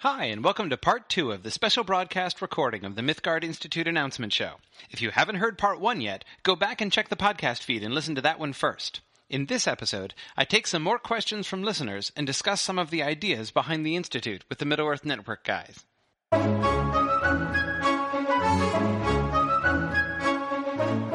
[0.00, 3.88] Hi, and welcome to part two of the special broadcast recording of the Mythgard Institute
[3.88, 4.56] announcement show.
[4.90, 7.94] If you haven't heard part one yet, go back and check the podcast feed and
[7.94, 9.00] listen to that one first.
[9.30, 13.02] In this episode, I take some more questions from listeners and discuss some of the
[13.02, 15.86] ideas behind the Institute with the Middle Earth Network guys.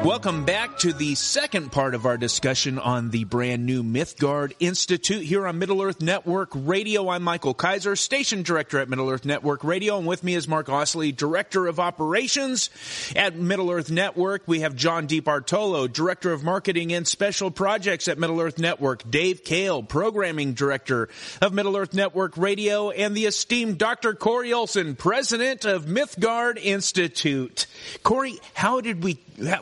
[0.04, 5.22] Welcome back to the second part of our discussion on the brand new Mythgard Institute
[5.22, 7.08] here on Middle Earth Network Radio.
[7.08, 10.66] I'm Michael Kaiser, station director at Middle Earth Network Radio, and with me is Mark
[10.66, 12.68] Osley, director of operations
[13.14, 14.42] at Middle Earth Network.
[14.46, 19.44] We have John DiBartolo, director of marketing and special projects at Middle Earth Network, Dave
[19.44, 24.14] Kale, programming director of Middle Earth Network Radio, and the esteemed Dr.
[24.14, 27.66] Corey Olsen, president of Mythgard Institute.
[28.02, 29.20] Corey, how did we?
[29.46, 29.60] How,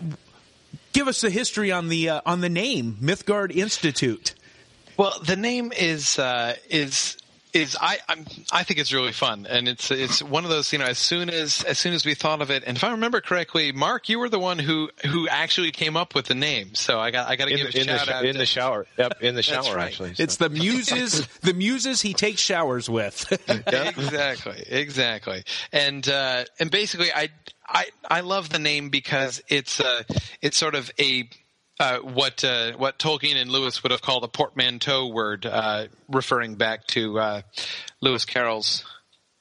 [0.93, 4.35] give us the history on the uh, on the name Mythgard Institute.
[4.97, 7.16] Well, the name is uh, is
[7.53, 10.79] is I I'm, i think it's really fun, and it's it's one of those you
[10.79, 13.21] know as soon as as soon as we thought of it, and if I remember
[13.21, 17.01] correctly, Mark, you were the one who who actually came up with the name, so
[17.01, 18.87] I got I got to give a shout the, out in to, the shower.
[18.99, 19.87] Yep, in the shower right.
[19.87, 20.15] actually.
[20.15, 20.23] so.
[20.23, 23.30] It's the muses the muses he takes showers with.
[23.49, 27.30] exactly, exactly, and uh, and basically, I
[27.71, 30.02] I I love the name because it's uh
[30.41, 31.29] it's sort of a
[31.81, 36.57] uh, what uh, what Tolkien and Lewis would have called a portmanteau word, uh, referring
[36.57, 37.43] back to uh,
[38.03, 38.85] Lewis Carroll's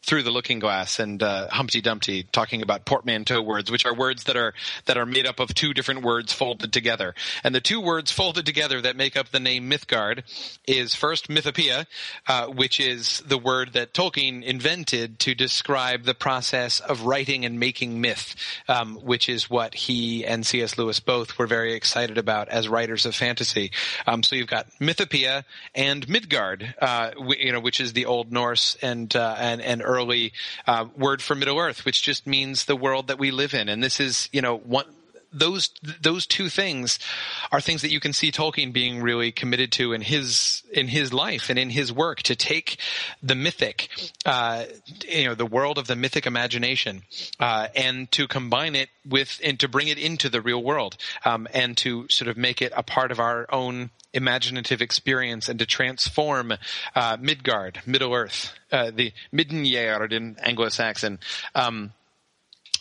[0.04, 4.24] through the looking glass and uh, Humpty Dumpty talking about portmanteau words, which are words
[4.26, 4.54] that are
[4.86, 7.14] that are made up of two different words folded together.
[7.44, 10.24] And the two words folded together that make up the name Mythgard
[10.66, 11.86] is first Mythopoeia,
[12.28, 17.60] uh, which is the word that Tolkien invented to describe the process of writing and
[17.60, 18.36] making myth,
[18.68, 20.78] um, which is what he and C.S.
[20.78, 23.72] Lewis both were very excited about as writers of fantasy.
[24.08, 25.44] Um, so you've got Mythopoeia
[25.76, 29.84] and Midgard, uh, w- you know, which is the Old Norse and uh, and and
[29.90, 30.32] early
[30.68, 33.68] uh, word for Middle Earth, which just means the world that we live in.
[33.68, 34.86] And this is, you know, one
[35.32, 35.70] those
[36.02, 37.00] those two things
[37.52, 41.14] are things that you can see Tolkien being really committed to in his in his
[41.14, 42.78] life and in his work to take
[43.22, 43.90] the mythic,
[44.26, 44.66] uh,
[45.08, 47.04] you know, the world of the mythic imagination,
[47.40, 51.48] uh, and to combine it with and to bring it into the real world, um,
[51.54, 55.66] and to sort of make it a part of our own imaginative experience and to
[55.66, 56.54] transform
[56.96, 61.20] uh, Midgard, Middle Earth, uh, the Middangeard in Anglo-Saxon.
[61.54, 61.94] Um,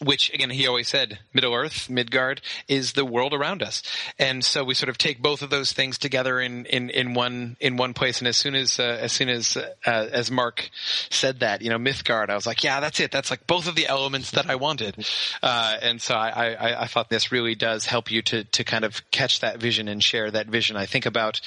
[0.02, 3.82] which again he always said middle earth midgard is the world around us.
[4.18, 7.56] And so we sort of take both of those things together in in, in one
[7.60, 8.20] in one place.
[8.20, 10.70] And as soon as uh, as soon as uh, as mark
[11.10, 13.10] said that you know mythgard i was like yeah that's it.
[13.10, 15.04] That's like both of the elements that i wanted.
[15.42, 18.84] Uh, and so I, I i thought this really does help you to to kind
[18.84, 20.76] of catch that vision and share that vision.
[20.76, 21.40] I think about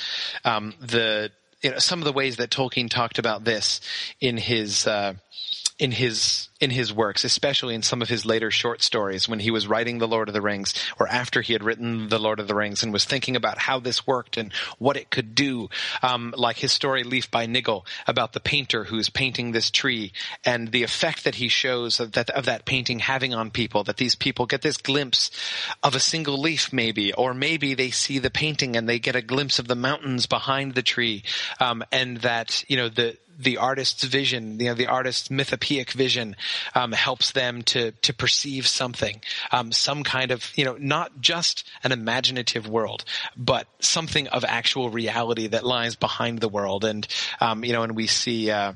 [0.43, 1.31] um, the
[1.61, 3.81] you know some of the ways that tolkien talked about this
[4.19, 5.13] in his uh,
[5.81, 9.49] in his in his works, especially in some of his later short stories when he
[9.49, 12.47] was writing The Lord of the Rings or after he had written The Lord of
[12.47, 15.69] the Rings and was thinking about how this worked and what it could do.
[16.03, 20.13] Um, like his story Leaf by Niggle about the painter who's painting this tree
[20.45, 23.97] and the effect that he shows of that, of that painting having on people, that
[23.97, 25.31] these people get this glimpse
[25.81, 29.21] of a single leaf maybe, or maybe they see the painting and they get a
[29.23, 31.23] glimpse of the mountains behind the tree.
[31.59, 36.35] Um, and that, you know, the, the artist's vision, you know, the artist's mythopoeic vision,
[36.75, 39.21] um, helps them to to perceive something,
[39.51, 43.03] um, some kind of, you know, not just an imaginative world,
[43.35, 46.85] but something of actual reality that lies behind the world.
[46.85, 47.07] And
[47.39, 48.73] um, you know, and we see uh,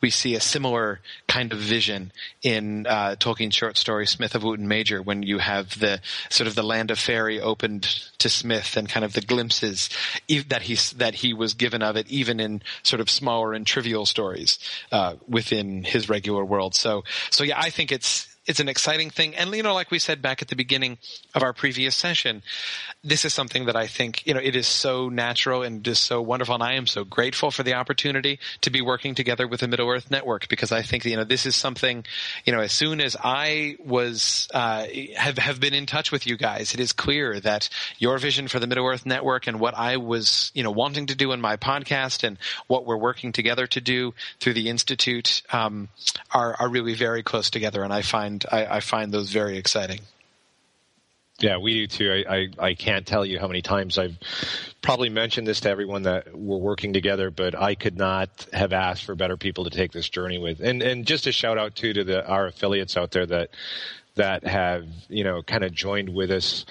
[0.00, 2.12] we see a similar kind of vision
[2.42, 6.54] in uh, Tolkien's short story Smith of Wootton Major, when you have the sort of
[6.54, 7.82] the land of fairy opened
[8.18, 9.88] to Smith and kind of the glimpses
[10.48, 14.01] that he that he was given of it, even in sort of smaller and trivial
[14.06, 14.58] stories
[14.90, 16.74] uh, within his regular world.
[16.74, 19.36] So, so yeah, I think it's it's an exciting thing.
[19.36, 20.98] And, you know, like we said back at the beginning
[21.34, 22.42] of our previous session,
[23.04, 26.20] this is something that I think, you know, it is so natural and just so
[26.20, 26.54] wonderful.
[26.54, 29.88] And I am so grateful for the opportunity to be working together with the Middle
[29.88, 32.04] Earth Network because I think, you know, this is something,
[32.44, 34.86] you know, as soon as I was, uh,
[35.16, 37.68] have, have been in touch with you guys, it is clear that
[37.98, 41.14] your vision for the Middle Earth Network and what I was, you know, wanting to
[41.14, 45.88] do in my podcast and what we're working together to do through the Institute, um,
[46.32, 47.84] are, are really very close together.
[47.84, 50.00] And I find I, I find those very exciting.
[51.38, 52.24] Yeah, we do too.
[52.28, 54.16] I, I, I, can't tell you how many times I've
[54.80, 59.04] probably mentioned this to everyone that we're working together, but I could not have asked
[59.04, 60.60] for better people to take this journey with.
[60.60, 63.50] And and just a shout out too to the our affiliates out there that
[64.14, 66.64] that have you know kind of joined with us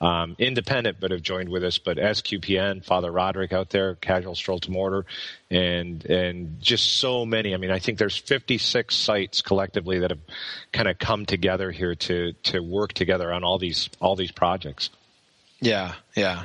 [0.00, 1.78] um, independent, but have joined with us.
[1.78, 5.04] But SQPN, Father Roderick out there, Casual Stroll to Mordor,
[5.50, 7.54] and and just so many.
[7.54, 10.20] I mean, I think there's 56 sites collectively that have
[10.72, 14.90] kind of come together here to to work together on all these all these projects.
[15.60, 16.44] Yeah, yeah,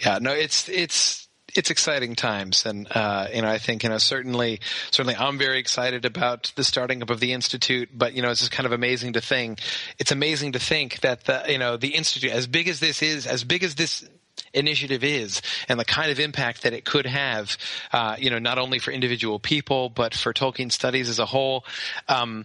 [0.00, 0.18] yeah.
[0.20, 1.25] No, it's it's
[1.58, 4.60] it's exciting times, and uh, you know, I think you know certainly,
[4.90, 7.90] certainly, I'm very excited about the starting up of the institute.
[7.92, 9.60] But you know, it's just kind of amazing to think.
[9.98, 13.26] It's amazing to think that the you know the institute, as big as this is,
[13.26, 14.06] as big as this
[14.52, 17.56] initiative is and the kind of impact that it could have,
[17.92, 21.64] uh, you know, not only for individual people, but for Tolkien studies as a whole.
[22.08, 22.44] Um,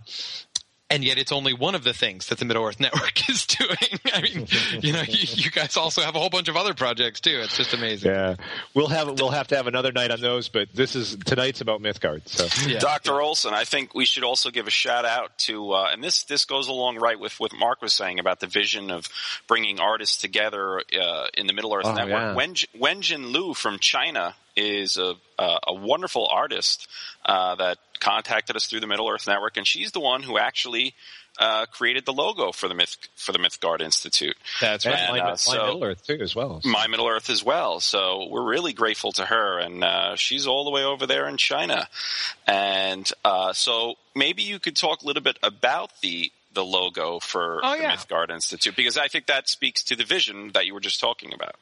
[0.92, 3.70] and yet it's only one of the things that the Middle Earth Network is doing.
[4.14, 4.48] I mean,
[4.82, 7.40] you know, you, you, guys also have a whole bunch of other projects too.
[7.44, 8.12] It's just amazing.
[8.12, 8.36] Yeah,
[8.74, 11.82] we'll have we'll have to have another night on those, but this is tonight's about
[11.82, 12.28] Mythgard.
[12.28, 12.80] So, yeah.
[12.80, 13.22] Dr.
[13.22, 16.46] Olsen, I think we should also give a shout out to, uh, and this this
[16.46, 19.08] goes along right with what Mark was saying about the vision of
[19.48, 22.22] bringing artists together uh, in the Middle Earth oh, Network.
[22.22, 22.36] Yeah.
[22.36, 26.88] Wen, Wenjin Liu from China is a, a, a wonderful artist
[27.26, 30.94] uh, that contacted us through the Middle Earth Network, and she's the one who actually
[31.40, 34.36] uh, created the logo for the Myth for the Mythgard Institute.
[34.60, 34.96] That's right.
[34.96, 36.62] And, my, uh, so, Middle Earth too, as well.
[36.66, 37.80] My Middle Earth as well.
[37.80, 41.38] So we're really grateful to her, and uh, she's all the way over there in
[41.38, 41.88] China.
[42.46, 47.60] And uh, so maybe you could talk a little bit about the the logo for
[47.64, 47.96] oh, the yeah.
[47.96, 51.34] Mythgard Institute because I think that speaks to the vision that you were just talking
[51.34, 51.56] about.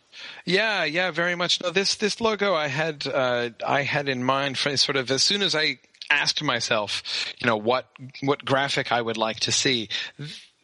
[0.45, 1.61] Yeah, yeah, very much.
[1.61, 5.23] No, this this logo I had uh, I had in mind for sort of as
[5.23, 7.85] soon as I asked myself, you know, what
[8.21, 9.89] what graphic I would like to see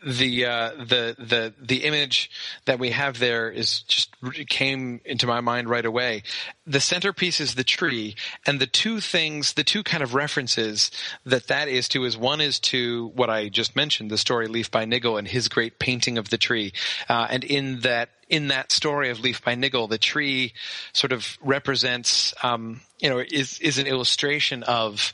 [0.06, 2.30] the uh, the the the image
[2.66, 4.14] that we have there is just
[4.48, 6.22] came into my mind right away.
[6.68, 8.16] The centerpiece is the tree,
[8.46, 10.92] and the two things, the two kind of references
[11.26, 14.70] that that is to is one is to what I just mentioned, the story Leaf
[14.70, 16.74] by Niggle and his great painting of the tree,
[17.10, 20.54] uh, and in that in that story of Leaf by Niggle, the tree
[20.94, 25.14] sort of represents, um, you know, is is an illustration of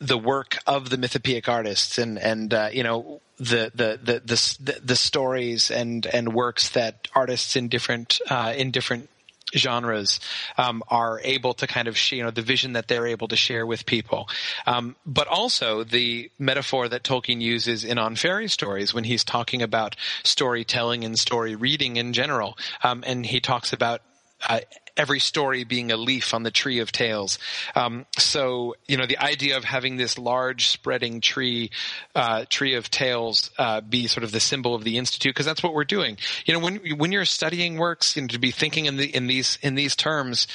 [0.00, 4.80] the work of the mythopoeic artists and and uh, you know the, the the the
[4.80, 9.08] the stories and and works that artists in different uh, in different
[9.56, 10.20] genres
[10.58, 13.66] um, are able to kind of you know the vision that they're able to share
[13.66, 14.28] with people.
[14.66, 19.62] Um, but also the metaphor that tolkien uses in on fairy stories when he's talking
[19.62, 24.02] about storytelling and story reading in general um, and he talks about
[24.48, 24.60] uh,
[24.96, 27.38] every story being a leaf on the tree of tales.
[27.74, 31.70] Um, so you know the idea of having this large spreading tree,
[32.14, 35.62] uh, tree of tales, uh, be sort of the symbol of the institute because that's
[35.62, 36.18] what we're doing.
[36.44, 39.26] You know when when you're studying works, you know, to be thinking in the in
[39.26, 40.46] these in these terms,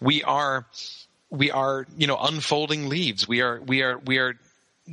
[0.00, 0.66] we are
[1.30, 3.26] we are you know unfolding leaves.
[3.26, 4.34] We are we are we are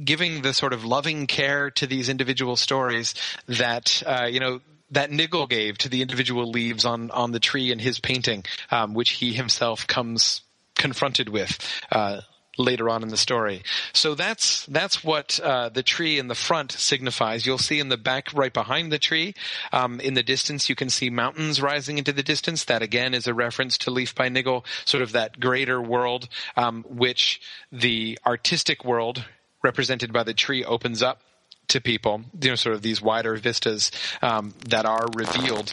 [0.03, 3.15] giving the sort of loving care to these individual stories
[3.47, 7.71] that uh, you know that Niggle gave to the individual leaves on on the tree
[7.71, 10.41] in his painting, um, which he himself comes
[10.75, 11.57] confronted with.
[11.91, 12.21] Uh,
[12.59, 13.63] later on in the story.
[13.93, 17.45] So that's that's what uh, the tree in the front signifies.
[17.45, 19.33] You'll see in the back, right behind the tree,
[19.71, 22.65] um, in the distance, you can see mountains rising into the distance.
[22.65, 26.27] That again is a reference to Leaf by Niggle, sort of that greater world,
[26.57, 27.41] um, which
[27.71, 29.23] the artistic world
[29.63, 31.21] represented by the tree opens up
[31.69, 35.71] to people, you know, sort of these wider vistas um, that are revealed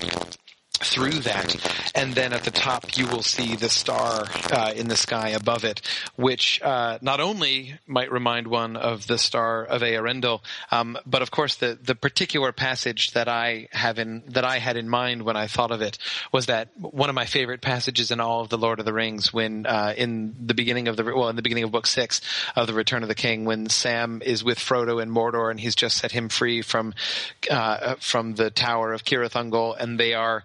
[0.79, 1.57] through that.
[1.95, 5.65] And then at the top, you will see the star uh, in the sky above
[5.65, 5.81] it,
[6.17, 10.41] which uh, not only might remind one of the star of Eärendil,
[10.71, 14.77] um, but of course the the particular passage that I have in that I had
[14.77, 15.99] in mind when I thought of it
[16.33, 19.33] was that one of my favorite passages in all of the Lord of the Rings,
[19.33, 22.21] when uh, in the beginning of the well in the beginning of Book Six
[22.55, 25.75] of the Return of the King, when Sam is with Frodo in Mordor and he's
[25.75, 26.95] just set him free from
[27.51, 30.45] uh, from the Tower of Cirith Ungol, and they are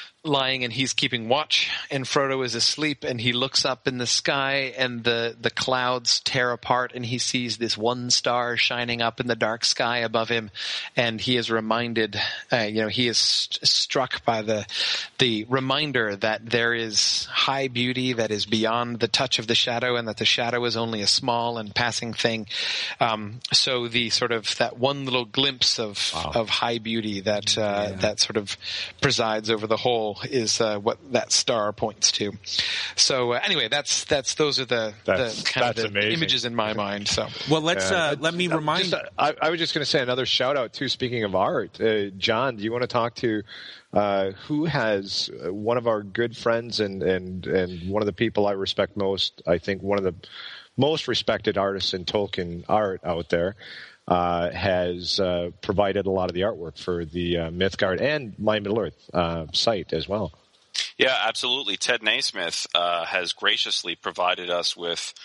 [0.23, 4.05] lying and he's keeping watch and Frodo is asleep and he looks up in the
[4.05, 9.19] sky and the the clouds tear apart and he sees this one star shining up
[9.19, 10.51] in the dark sky above him
[10.95, 12.21] and he is reminded
[12.53, 14.63] uh, you know he is st- struck by the
[15.17, 19.95] the reminder that there is high beauty that is beyond the touch of the shadow
[19.95, 22.45] and that the shadow is only a small and passing thing
[22.99, 26.31] um, so the sort of that one little glimpse of wow.
[26.35, 27.95] of high beauty that uh, yeah.
[27.95, 28.55] that sort of
[29.01, 32.33] presides over the whole is uh, what that star points to.
[32.95, 36.73] So uh, anyway, that's that's those are the, the kind of the images in my
[36.73, 37.07] mind.
[37.07, 38.85] So well, let's uh, let me remind.
[38.85, 40.89] Just, I, I, was just going to say another shout out too.
[40.89, 43.43] Speaking of art, uh, John, do you want to talk to?
[43.93, 48.13] Uh, who has uh, one of our good friends and, and, and one of the
[48.13, 50.15] people I respect most, I think one of the
[50.77, 53.55] most respected artists in Tolkien art out there, uh,
[54.51, 58.79] has uh, provided a lot of the artwork for the uh, Mythgard and my Middle
[58.79, 60.33] Earth uh, site as well.
[61.01, 61.77] Yeah, absolutely.
[61.77, 65.15] Ted Nasmith uh, has graciously provided us with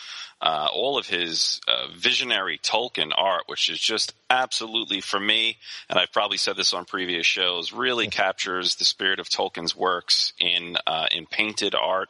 [0.41, 5.59] uh, all of his uh, visionary Tolkien art, which is just absolutely for me,
[5.91, 10.33] and I've probably said this on previous shows, really captures the spirit of Tolkien's works
[10.39, 12.09] in uh, in painted art,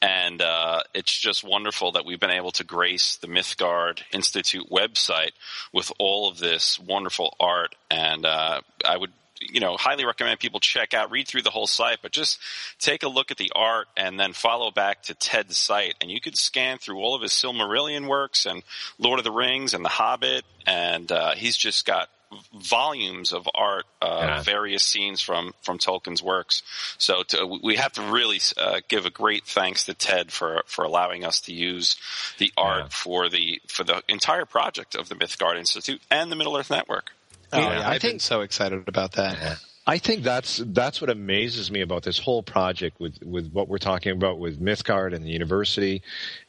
[0.00, 5.32] and uh, it's just wonderful that we've been able to grace the Mythgard Institute website
[5.72, 9.10] with all of this wonderful art, and uh, I would
[9.50, 12.38] you know, highly recommend people check out, read through the whole site, but just
[12.78, 15.94] take a look at the art and then follow back to Ted's site.
[16.00, 18.62] And you could scan through all of his Silmarillion works and
[18.98, 20.44] Lord of the Rings and The Hobbit.
[20.66, 22.08] And, uh, he's just got
[22.54, 24.42] volumes of art, uh, yeah.
[24.42, 26.62] various scenes from, from Tolkien's works.
[26.96, 30.84] So to, we have to really, uh, give a great thanks to Ted for, for
[30.84, 31.96] allowing us to use
[32.38, 32.88] the art yeah.
[32.88, 37.12] for the, for the entire project of the Mythgard Institute and the Middle Earth Network.
[37.52, 39.58] Oh, yeah, I've think, been so excited about that.
[39.86, 43.78] I think that's that's what amazes me about this whole project with with what we're
[43.78, 46.02] talking about with Mythgard and the university,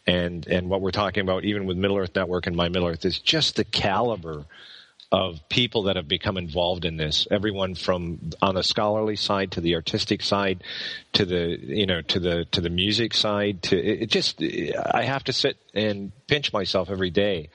[0.05, 3.05] and and what we're talking about even with Middle Earth Network and My Middle Earth
[3.05, 4.45] is just the caliber
[5.11, 7.27] of people that have become involved in this.
[7.29, 10.63] Everyone from on the scholarly side to the artistic side,
[11.13, 13.63] to the you know to the to the music side.
[13.63, 17.49] To it just I have to sit and pinch myself every day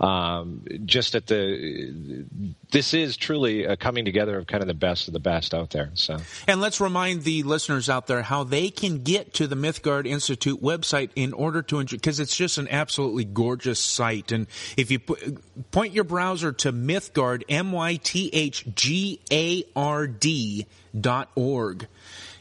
[0.00, 2.24] um, just at the
[2.70, 5.70] this is truly a coming together of kind of the best of the best out
[5.70, 5.90] there.
[5.94, 10.06] So, and let's remind the listeners out there how they can get to the Mythgard
[10.06, 14.32] Institute website in order to enjoy because it's just an absolutely gorgeous site.
[14.32, 14.46] And
[14.76, 14.98] if you
[15.70, 20.66] point your browser to Mythgard, M Y T H G A R D
[20.98, 21.86] dot org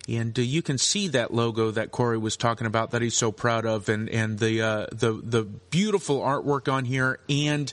[0.07, 3.31] and uh, you can see that logo that Corey was talking about that he's so
[3.31, 7.71] proud of, and and the uh, the the beautiful artwork on here and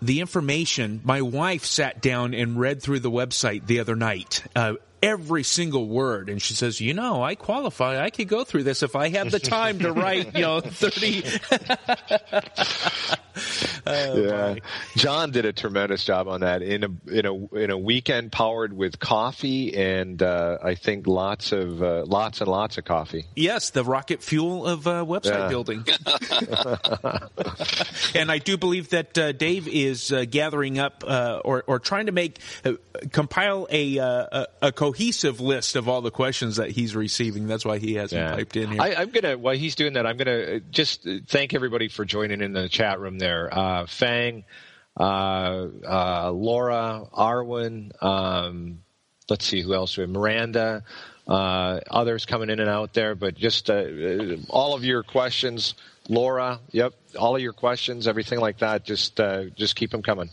[0.00, 1.00] the information.
[1.04, 4.44] My wife sat down and read through the website the other night.
[4.54, 8.64] Uh, every single word and she says you know i qualify i could go through
[8.64, 11.22] this if i had the time to write you know 30
[13.86, 14.60] oh, yeah my.
[14.96, 18.72] john did a tremendous job on that in a in a in a weekend powered
[18.72, 23.70] with coffee and uh, i think lots of uh, lots and lots of coffee yes
[23.70, 25.48] the rocket fuel of uh, website yeah.
[25.48, 25.84] building
[28.14, 32.06] and i do believe that uh, dave is uh, gathering up uh, or or trying
[32.06, 32.38] to make
[33.12, 37.46] compile a a, a cohesive list of all the questions that he's receiving.
[37.46, 38.34] That's why he hasn't yeah.
[38.34, 38.80] piped in here.
[38.80, 42.52] I, am gonna while he's doing that, I'm gonna just thank everybody for joining in
[42.52, 43.27] the chat room there.
[43.34, 44.44] Uh, Fang,
[44.98, 45.02] uh,
[45.86, 48.02] uh, Laura, Arwen.
[48.02, 48.82] Um,
[49.28, 50.10] let's see who else we have.
[50.10, 50.84] Miranda.
[51.26, 53.84] Uh, others coming in and out there, but just uh,
[54.48, 55.74] all of your questions,
[56.08, 56.58] Laura.
[56.70, 58.82] Yep, all of your questions, everything like that.
[58.82, 60.30] Just uh, just keep them coming.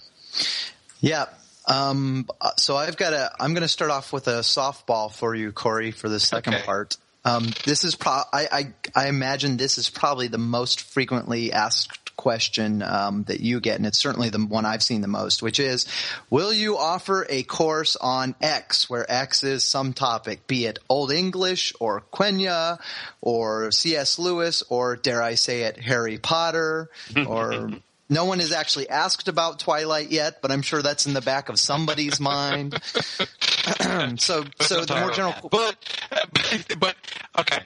[1.02, 1.25] Yeah,
[1.68, 3.32] um, so I've got a.
[3.40, 6.64] I'm going to start off with a softball for you, Corey, for the second okay.
[6.64, 6.98] part.
[7.24, 8.22] Um, this is pro.
[8.32, 13.60] I, I, I imagine this is probably the most frequently asked question um, that you
[13.60, 15.86] get, and it's certainly the one I've seen the most, which is,
[16.32, 21.12] will you offer a course on X, where X is some topic, be it Old
[21.12, 22.79] English or Quenya
[23.22, 24.17] or C.S.
[24.17, 26.89] Lewis or dare I say it, Harry Potter
[27.27, 27.70] or
[28.10, 31.50] no one has actually asked about Twilight yet, but I'm sure that's in the back
[31.50, 32.74] of somebody's mind.
[34.17, 35.75] so, so the more general, but,
[36.10, 36.96] but, but
[37.38, 37.60] okay,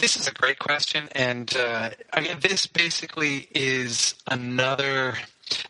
[0.00, 5.14] this is a great question, and uh, I mean, this basically is another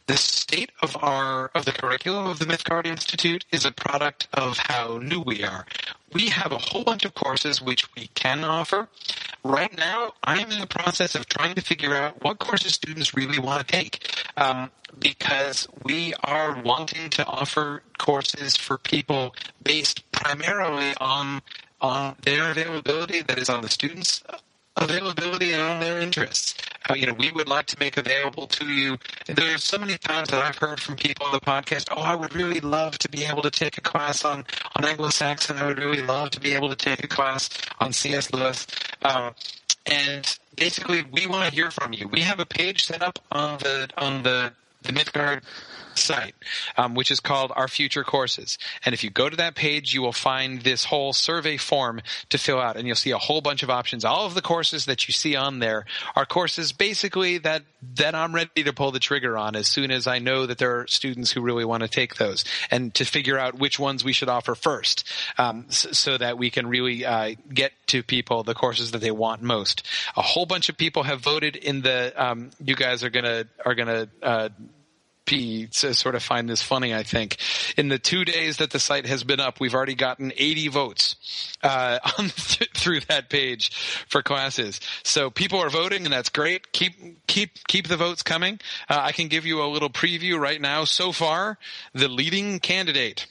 [0.07, 4.59] the state of our of the curriculum of the Mythgard Institute is a product of
[4.59, 5.67] how new we are.
[6.13, 8.89] We have a whole bunch of courses which we can offer.
[9.43, 13.39] Right now, I'm in the process of trying to figure out what courses students really
[13.39, 14.07] want to take.
[14.37, 21.43] Um, because we are wanting to offer courses for people based primarily on
[21.81, 24.23] on their availability, that is on the students'
[24.77, 26.55] availability and on their interests.
[26.89, 28.97] Uh, you know, we would like to make available to you.
[29.27, 32.15] There are so many times that I've heard from people on the podcast, oh, I
[32.15, 34.45] would really love to be able to take a class on,
[34.77, 35.59] on Anglo-Saxon.
[35.59, 38.33] I would really love to be able to take a class on C.S.
[38.33, 38.67] Lewis.
[39.03, 39.35] Um,
[39.87, 42.09] and basically, we want to hear from you.
[42.09, 45.43] We have a page set up on the on the the Mythgard
[45.95, 46.35] site,
[46.77, 48.59] um, which is called Our Future Courses.
[48.85, 52.39] And if you go to that page, you will find this whole survey form to
[52.39, 54.05] fill out, and you'll see a whole bunch of options.
[54.05, 55.85] All of the courses that you see on there
[56.17, 57.63] are courses basically that
[57.97, 60.81] that I'm ready to pull the trigger on as soon as I know that there
[60.81, 64.13] are students who really want to take those, and to figure out which ones we
[64.13, 68.55] should offer first, um, so, so, that we can really uh, get to people the
[68.55, 69.87] courses that they want most.
[70.17, 72.13] A whole bunch of people have voted in the.
[72.17, 74.09] Um, you guys are gonna are gonna.
[74.23, 74.49] Uh,
[75.93, 76.95] sort of find this funny.
[76.95, 77.37] I think
[77.77, 81.17] in the two days that the site has been up, we've already gotten 80 votes
[81.63, 83.71] uh, on through that page
[84.09, 84.81] for classes.
[85.03, 86.73] So people are voting, and that's great.
[86.73, 88.61] Keep keep keep the votes coming.
[88.89, 90.85] Uh, I can give you a little preview right now.
[90.85, 91.59] So far,
[91.95, 93.27] the leading candidate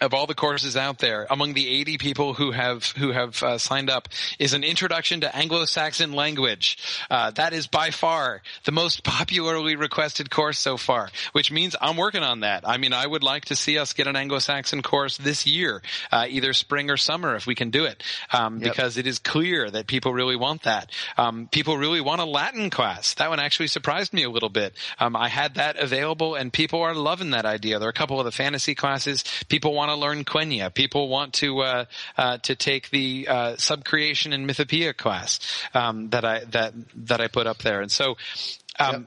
[0.00, 3.58] of all the courses out there, among the 80 people who have who have uh,
[3.58, 6.78] signed up, is an introduction to Anglo-Saxon language.
[7.10, 11.96] Uh, that is by far the most popularly requested course so far, which means I'm
[11.96, 12.66] working on that.
[12.66, 16.26] I mean, I would like to see us get an Anglo-Saxon course this year, uh,
[16.28, 18.02] either spring or summer, if we can do it,
[18.32, 18.72] um, yep.
[18.72, 20.90] because it is clear that people really want that.
[21.16, 23.14] Um, people really want a Latin class.
[23.14, 24.74] That one actually surprised me a little bit.
[24.98, 27.78] Um, I had that available, and people are loving that idea.
[27.78, 29.24] There are a couple of the fantasy classes.
[29.48, 30.72] People want to learn Quenya.
[30.72, 31.84] People want to uh,
[32.16, 35.40] uh, to take the uh, subcreation and mythopoeia class
[35.74, 36.74] um, that I that
[37.06, 38.16] that I put up there, and so.
[38.78, 39.02] Um, yep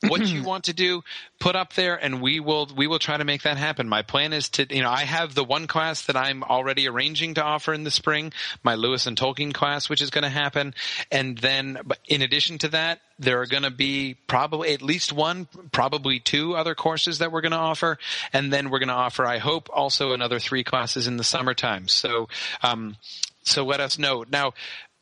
[0.00, 1.02] what you want to do,
[1.38, 3.88] put up there, and we will we will try to make that happen.
[3.88, 7.34] My plan is to you know I have the one class that I'm already arranging
[7.34, 10.74] to offer in the spring, my Lewis and Tolkien class, which is going to happen,
[11.10, 15.48] and then in addition to that, there are going to be probably at least one,
[15.72, 17.98] probably two other courses that we're going to offer,
[18.32, 21.88] and then we're going to offer, I hope, also another three classes in the summertime.
[21.88, 22.28] So,
[22.62, 22.96] um,
[23.42, 24.52] so let us know now.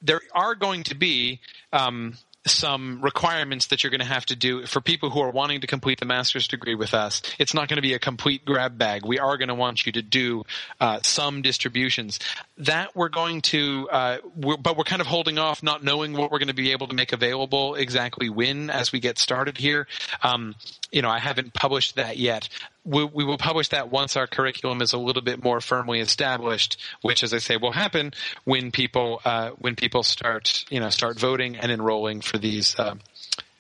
[0.03, 1.41] There are going to be
[1.73, 5.61] um, some requirements that you're going to have to do for people who are wanting
[5.63, 7.23] to complete the master's degree with us.
[7.39, 9.05] It's not going to be a complete grab bag.
[9.05, 10.45] We are going to want you to do
[10.81, 12.19] uh, some distributions.
[12.59, 16.31] That we're going to, uh, we're, but we're kind of holding off, not knowing what
[16.31, 19.87] we're going to be able to make available exactly when as we get started here.
[20.23, 20.55] Um,
[20.93, 22.49] you know, I haven't published that yet
[22.85, 26.81] we, we, will publish that once our curriculum is a little bit more firmly established,
[27.03, 28.13] which, as I say, will happen
[28.45, 32.95] when people uh, when people start you know start voting and enrolling for these uh,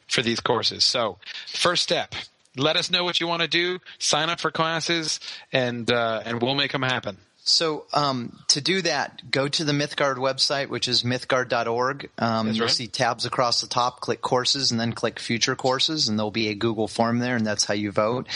[0.09, 0.85] for these courses.
[0.85, 2.15] So, first step:
[2.57, 5.21] let us know what you want to do, sign up for classes,
[5.53, 7.19] and uh, and we'll make them happen.
[7.47, 12.09] So um, to do that, go to the Mythgard website, which is mythgard.org.
[12.19, 14.01] Um, you'll see tabs across the top.
[14.01, 17.47] Click courses, and then click future courses, and there'll be a Google form there, and
[17.47, 18.29] that's how you vote.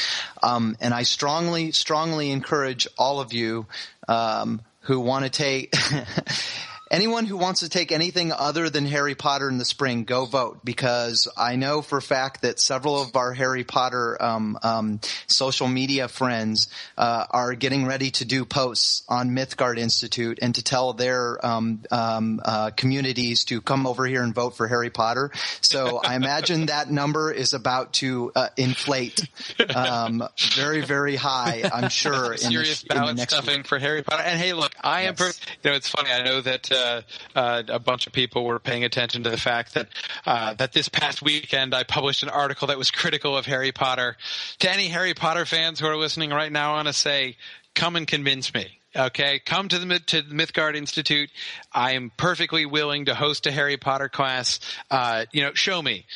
[0.43, 3.67] Um, and I strongly, strongly encourage all of you
[4.09, 5.75] um, who want to take
[6.91, 10.65] anyone who wants to take anything other than Harry Potter in the spring, go vote
[10.65, 15.69] because I know for a fact that several of our Harry Potter um, um, social
[15.69, 20.93] media friends uh, are getting ready to do posts on Mythgard Institute and to tell
[20.93, 25.31] their um, um uh, communities to come over here and vote for Harry Potter.
[25.61, 29.29] So I imagine that number is about to uh, inflate
[29.75, 30.23] um,
[30.55, 31.63] very, very high.
[31.73, 32.37] I'm sure.
[32.49, 33.67] Serious in the, ballot in the stuffing week.
[33.67, 34.23] for Harry Potter.
[34.23, 35.09] And hey, look, I yes.
[35.09, 35.15] am.
[35.17, 35.33] Per-
[35.65, 36.11] you know, it's funny.
[36.11, 37.03] I know that uh,
[37.35, 39.89] uh, a bunch of people were paying attention to the fact that
[40.27, 44.17] uh, that this past weekend I published an article that was critical of Harry Potter.
[44.61, 47.37] To any Harry Potter fans who are listening right now, I want to say,
[47.75, 48.79] come and convince me.
[48.97, 51.31] Okay, come to the to the Mythgard Institute.
[51.73, 54.61] I am perfectly willing to host a Harry Potter class.
[54.91, 56.07] Uh, you know, show me.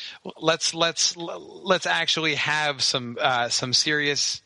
[0.41, 4.41] Let's let's let's actually have some uh, some serious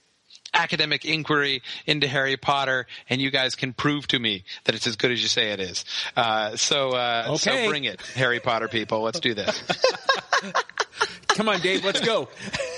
[0.57, 4.95] academic inquiry into Harry Potter, and you guys can prove to me that it's as
[4.95, 5.85] good as you say it is.
[6.15, 7.37] Uh, so, uh, okay.
[7.37, 9.01] so bring it, Harry Potter people.
[9.01, 9.61] Let's do this.
[11.29, 11.85] Come on, Dave.
[11.85, 12.29] Let's go.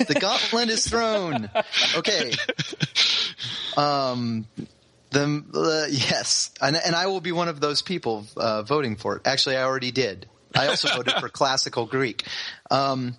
[0.06, 1.50] The gauntlet is thrown.
[1.96, 2.34] Okay.
[3.78, 4.46] Um,
[5.12, 9.16] the uh, yes, and, and I will be one of those people uh, voting for
[9.16, 9.22] it.
[9.26, 10.28] Actually, I already did.
[10.56, 12.26] I also voted for classical Greek.
[12.70, 13.16] Um,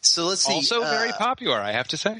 [0.00, 0.54] so let's see.
[0.54, 2.18] Also very uh, popular, I have to say.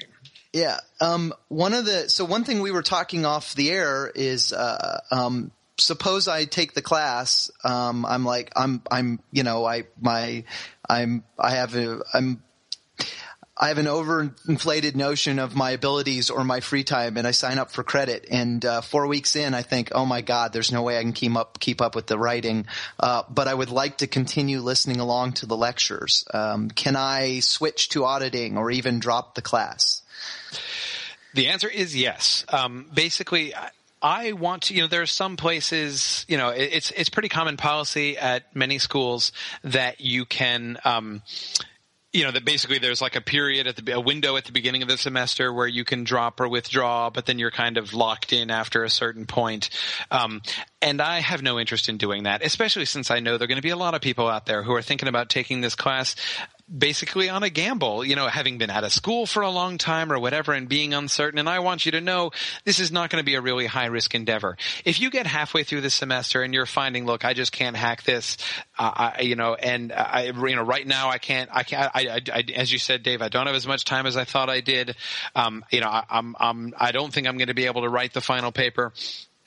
[0.53, 0.79] Yeah.
[1.01, 5.01] Um, one of the so one thing we were talking off the air is uh,
[5.11, 7.51] um, suppose I take the class.
[7.65, 10.45] Um, I'm like I'm I'm you know I my
[10.89, 12.43] I'm I have a I'm
[13.63, 17.59] I have an overinflated notion of my abilities or my free time, and I sign
[17.59, 18.27] up for credit.
[18.31, 21.13] And uh, four weeks in, I think, oh my God, there's no way I can
[21.13, 22.65] keep up keep up with the writing.
[22.99, 26.25] Uh, but I would like to continue listening along to the lectures.
[26.33, 30.03] Um, can I switch to auditing or even drop the class?
[31.35, 32.47] The answer is yes.
[32.49, 33.53] Um, basically,
[34.03, 37.59] I want to, you know, there are some places, you know, it's it's pretty common
[37.59, 39.33] policy at many schools
[39.65, 41.21] that you can, um,
[42.13, 44.83] you know, that basically there's like a period at the a window at the beginning
[44.83, 48.33] of the semester where you can drop or withdraw, but then you're kind of locked
[48.33, 49.71] in after a certain point.
[50.11, 50.43] Um,
[50.83, 53.57] and I have no interest in doing that, especially since I know there are going
[53.57, 56.17] to be a lot of people out there who are thinking about taking this class
[56.77, 60.13] basically on a gamble, you know, having been out of school for a long time
[60.13, 61.39] or whatever and being uncertain.
[61.39, 62.31] And I want you to know
[62.65, 64.57] this is not going to be a really high risk endeavor.
[64.85, 68.05] If you get halfway through the semester and you're finding, look, I just can't hack
[68.05, 68.37] this,
[68.79, 72.07] uh, I, you know, and I, you know, right now I can't, I can't, I,
[72.09, 74.49] I, I, as you said, Dave, I don't have as much time as I thought
[74.49, 74.95] I did.
[75.35, 77.89] Um, you know, I, I'm, I'm, I don't think I'm going to be able to
[77.89, 78.93] write the final paper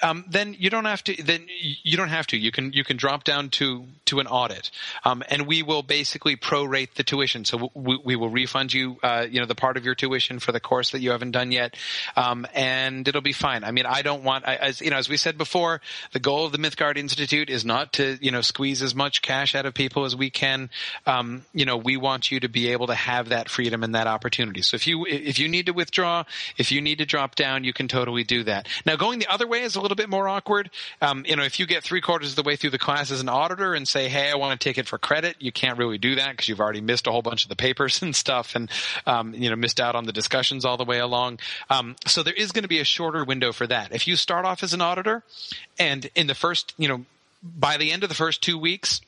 [0.03, 1.23] um, then you don't have to.
[1.23, 2.37] Then you don't have to.
[2.37, 4.69] You can you can drop down to to an audit,
[5.05, 7.45] um, and we will basically prorate the tuition.
[7.45, 10.51] So we, we will refund you, uh, you know, the part of your tuition for
[10.51, 11.77] the course that you haven't done yet,
[12.17, 13.63] um, and it'll be fine.
[13.63, 15.79] I mean, I don't want, as you know, as we said before,
[16.11, 19.55] the goal of the Mythgard Institute is not to you know squeeze as much cash
[19.55, 20.69] out of people as we can.
[21.07, 24.07] Um, you know, we want you to be able to have that freedom and that
[24.07, 24.63] opportunity.
[24.63, 26.25] So if you if you need to withdraw,
[26.57, 28.67] if you need to drop down, you can totally do that.
[28.85, 30.71] Now, going the other way is a little little bit more awkward.
[31.01, 33.21] Um, you know, if you get three quarters of the way through the class as
[33.21, 35.99] an auditor and say, "Hey, I want to take it for credit," you can't really
[35.99, 38.69] do that because you've already missed a whole bunch of the papers and stuff, and
[39.05, 41.39] um, you know, missed out on the discussions all the way along.
[41.69, 43.93] Um, so there is going to be a shorter window for that.
[43.93, 45.23] If you start off as an auditor,
[45.77, 47.05] and in the first, you know,
[47.43, 49.01] by the end of the first two weeks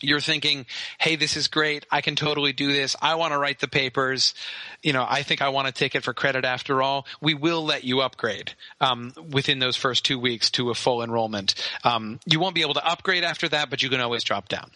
[0.00, 0.66] you're thinking,
[0.98, 1.86] hey, this is great.
[1.90, 2.96] I can totally do this.
[3.00, 4.34] I want to write the papers.
[4.82, 7.06] You know, I think I want to take it for credit after all.
[7.20, 11.54] We will let you upgrade um, within those first two weeks to a full enrollment.
[11.84, 14.70] Um, you won't be able to upgrade after that, but you can always drop down.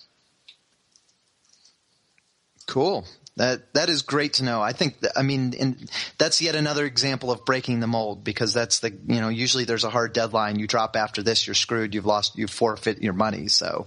[2.67, 3.07] Cool.
[3.37, 4.61] That that is great to know.
[4.61, 8.81] I think I mean in, that's yet another example of breaking the mold because that's
[8.81, 10.59] the you know usually there's a hard deadline.
[10.59, 11.95] You drop after this, you're screwed.
[11.95, 12.37] You've lost.
[12.37, 13.49] You forfeit your money.
[13.49, 13.87] So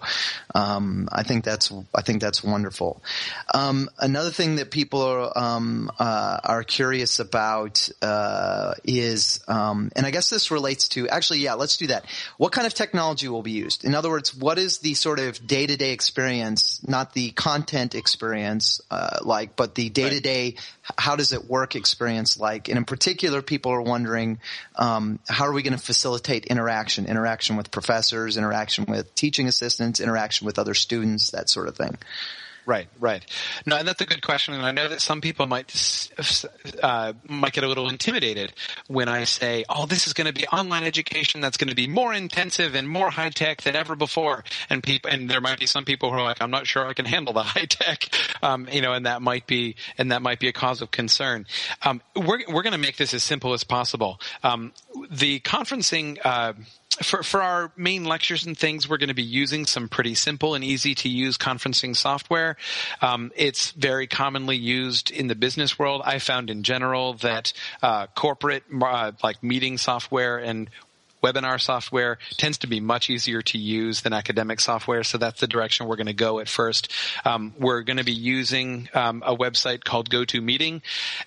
[0.55, 3.03] um, I think that's I think that's wonderful.
[3.53, 10.07] Um, another thing that people are um, uh, are curious about uh, is um, and
[10.07, 12.05] I guess this relates to actually yeah let's do that.
[12.37, 13.85] What kind of technology will be used?
[13.85, 17.95] In other words, what is the sort of day to day experience, not the content
[17.95, 18.81] experience.
[18.89, 20.55] Uh, like, but the day to day,
[20.97, 22.69] how does it work experience like?
[22.69, 24.39] And in particular, people are wondering,
[24.75, 29.99] um, how are we going to facilitate interaction, interaction with professors, interaction with teaching assistants,
[29.99, 31.97] interaction with other students, that sort of thing.
[32.65, 33.23] Right, right.
[33.67, 36.09] No, and that's a good question, and I know that some people might
[36.81, 38.53] uh, might get a little intimidated
[38.87, 41.87] when I say, "Oh, this is going to be online education that's going to be
[41.87, 45.67] more intensive and more high tech than ever before." And people, and there might be
[45.67, 48.09] some people who are like, "I'm not sure I can handle the high tech,"
[48.41, 51.45] um, you know, and that might be and that might be a cause of concern.
[51.83, 54.19] Um, we're we're going to make this as simple as possible.
[54.43, 54.73] Um,
[55.11, 56.17] the conferencing.
[56.23, 56.53] Uh,
[57.01, 60.55] for, for our main lectures and things, we're going to be using some pretty simple
[60.55, 62.57] and easy to use conferencing software.
[63.01, 66.01] Um, it's very commonly used in the business world.
[66.05, 70.69] I found in general that uh, corporate uh, like meeting software and
[71.23, 75.03] webinar software tends to be much easier to use than academic software.
[75.03, 76.91] So that's the direction we're going to go at first.
[77.25, 80.81] Um, we're going to be using um, a website called GoToMeeting.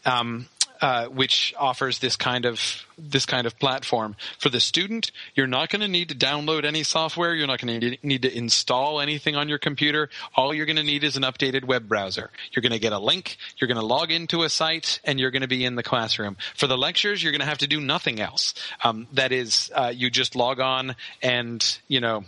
[0.04, 0.46] Um,
[0.80, 2.60] uh, which offers this kind of
[2.98, 5.12] this kind of platform for the student.
[5.34, 7.34] You're not going to need to download any software.
[7.34, 10.08] You're not going to need to install anything on your computer.
[10.34, 12.30] All you're going to need is an updated web browser.
[12.52, 13.36] You're going to get a link.
[13.58, 16.36] You're going to log into a site, and you're going to be in the classroom.
[16.56, 18.54] For the lectures, you're going to have to do nothing else.
[18.82, 22.24] Um, that is, uh, you just log on and you know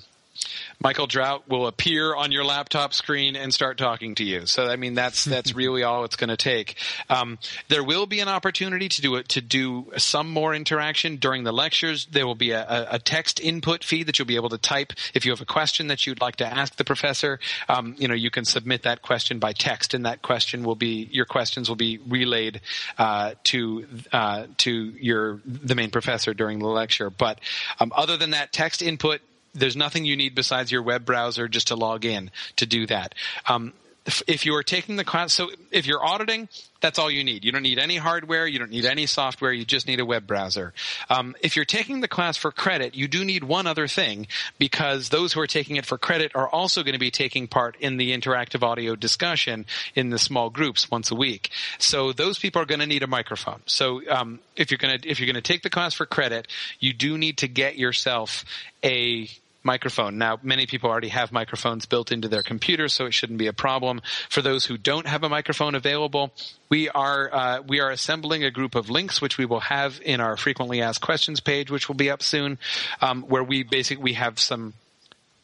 [0.83, 4.47] Michael Drout will appear on your laptop screen and start talking to you.
[4.47, 6.77] So I mean that's that's really all it's going to take.
[7.09, 11.45] Um, there will be an opportunity to do it to do some more interaction during
[11.45, 12.07] the lectures.
[12.07, 15.25] There will be a, a, text input feed that you'll be able to type if
[15.25, 17.41] you have a question that you'd like to ask the professor.
[17.69, 21.09] Um, you know you can submit that question by text, and that question will be
[21.11, 22.61] your questions will be relayed
[22.99, 27.11] uh, to uh, to your the main professor during the lecture.
[27.11, 27.41] But
[27.79, 29.21] um, other than that text input,
[29.55, 33.15] there's nothing you need besides your web browser just to log in to do that.
[33.49, 33.73] Um,
[34.07, 36.49] if you are taking the class, so if you're auditing,
[36.81, 37.45] that's all you need.
[37.45, 38.47] You don't need any hardware.
[38.47, 39.53] You don't need any software.
[39.53, 40.73] You just need a web browser.
[41.11, 44.27] Um, if you're taking the class for credit, you do need one other thing
[44.59, 47.77] because those who are taking it for credit are also going to be taking part
[47.81, 51.51] in the interactive audio discussion in the small groups once a week.
[51.79, 53.61] So those people are going to need a microphone.
[53.67, 56.49] So um, if you're going to if you're going to take the class for credit,
[56.79, 58.45] you do need to get yourself
[58.83, 59.29] a
[59.63, 60.19] microphone.
[60.19, 63.53] Now, many people already have microphones built into their computers, so it shouldn't be a
[63.53, 64.01] problem.
[64.29, 66.33] For those who don't have a microphone available,
[66.69, 70.21] we are uh, we are assembling a group of links, which we will have in
[70.21, 72.59] our frequently asked questions page, which will be up soon,
[73.01, 74.75] um, where we basically we have some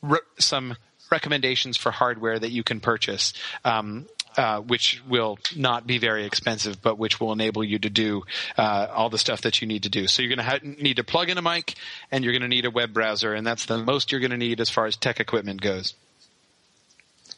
[0.03, 0.77] re- some
[1.11, 3.33] recommendations for hardware that you can purchase.
[3.65, 8.23] Um, uh, which will not be very expensive, but which will enable you to do
[8.57, 10.07] uh, all the stuff that you need to do.
[10.07, 11.75] So you're going to ha- need to plug in a mic,
[12.11, 14.37] and you're going to need a web browser, and that's the most you're going to
[14.37, 15.95] need as far as tech equipment goes.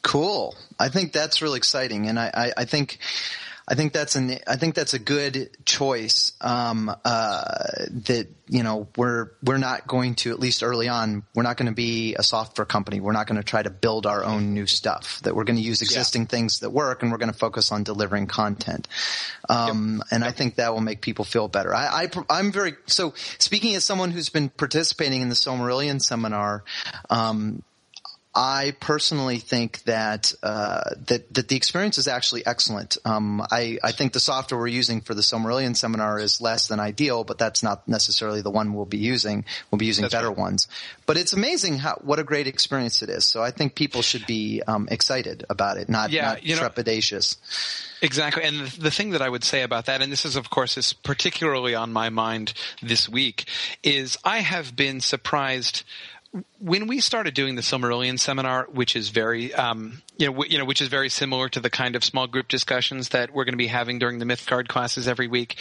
[0.01, 0.55] Cool.
[0.79, 2.99] I think that's really exciting, and I, I, I think
[3.69, 6.33] I think that's an I think that's a good choice.
[6.41, 7.43] Um, uh,
[8.07, 11.67] that you know we're we're not going to at least early on we're not going
[11.67, 12.99] to be a software company.
[12.99, 15.21] We're not going to try to build our own new stuff.
[15.21, 16.29] That we're going to use existing yeah.
[16.29, 18.87] things that work, and we're going to focus on delivering content.
[19.47, 20.07] Um, yep.
[20.11, 21.73] And I think that will make people feel better.
[21.73, 26.63] I, I am very so speaking as someone who's been participating in the Silmarillion seminar.
[27.11, 27.61] Um,
[28.39, 32.97] I personally think that uh, that that the experience is actually excellent.
[33.03, 36.79] Um, I, I think the software we're using for the Silmarillion seminar is less than
[36.79, 39.43] ideal, but that's not necessarily the one we'll be using.
[39.69, 40.37] We'll be using that's better right.
[40.37, 40.69] ones.
[41.05, 43.25] But it's amazing how what a great experience it is.
[43.25, 46.61] So I think people should be um, excited about it, not, yeah, not you know,
[46.61, 47.35] trepidatious.
[48.01, 48.43] Exactly.
[48.43, 50.77] And the, the, thing that I would say about that, and this is of course
[50.77, 53.49] is particularly on my mind this week,
[53.83, 55.83] is I have been surprised
[56.59, 60.57] when we started doing the Silmarillion seminar, which is very, um, you know, w- you
[60.57, 63.53] know, which is very similar to the kind of small group discussions that we're going
[63.53, 65.55] to be having during the Mythgard classes every week.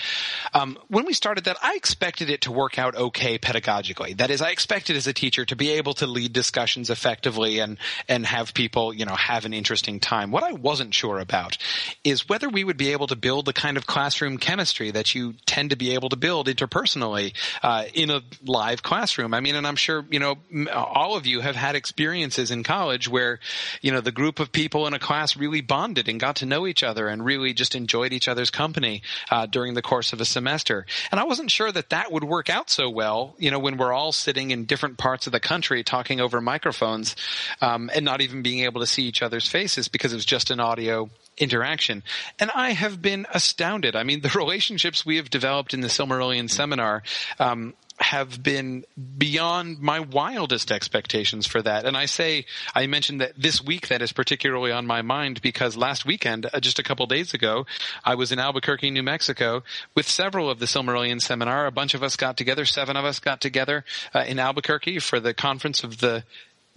[0.53, 4.17] Um, when we started that, I expected it to work out okay pedagogically.
[4.17, 7.79] That is, I expected as a teacher to be able to lead discussions effectively and
[8.09, 10.33] and have people, you know, have an interesting time.
[10.33, 11.59] What I wasn't sure about
[12.03, 15.35] is whether we would be able to build the kind of classroom chemistry that you
[15.47, 19.33] tend to be able to build interpersonally uh, in a live classroom.
[19.33, 20.39] I mean, and I'm sure you know
[20.89, 23.39] all of you have had experiences in college where,
[23.81, 26.67] you know, the group of people in a class really bonded and got to know
[26.67, 30.25] each other and really just enjoyed each other's company uh, during the course of a
[30.25, 30.87] semester.
[31.11, 33.93] And I wasn't sure that that would work out so well, you know, when we're
[33.93, 37.17] all sitting in different parts of the country talking over microphones
[37.61, 40.51] um, and not even being able to see each other's faces because it was just
[40.51, 42.03] an audio interaction.
[42.39, 43.97] And I have been astounded.
[43.97, 47.03] I mean, the relationships we have developed in the Silmarillion seminar,
[47.39, 48.85] um, have been
[49.17, 51.85] beyond my wildest expectations for that.
[51.85, 55.77] And I say, I mentioned that this week that is particularly on my mind because
[55.77, 57.67] last weekend, uh, just a couple days ago,
[58.05, 61.67] I was in Albuquerque, New Mexico with several of the Silmarillion seminar.
[61.67, 63.85] A bunch of us got together, seven of us got together
[64.15, 66.25] uh, in Albuquerque for the conference of the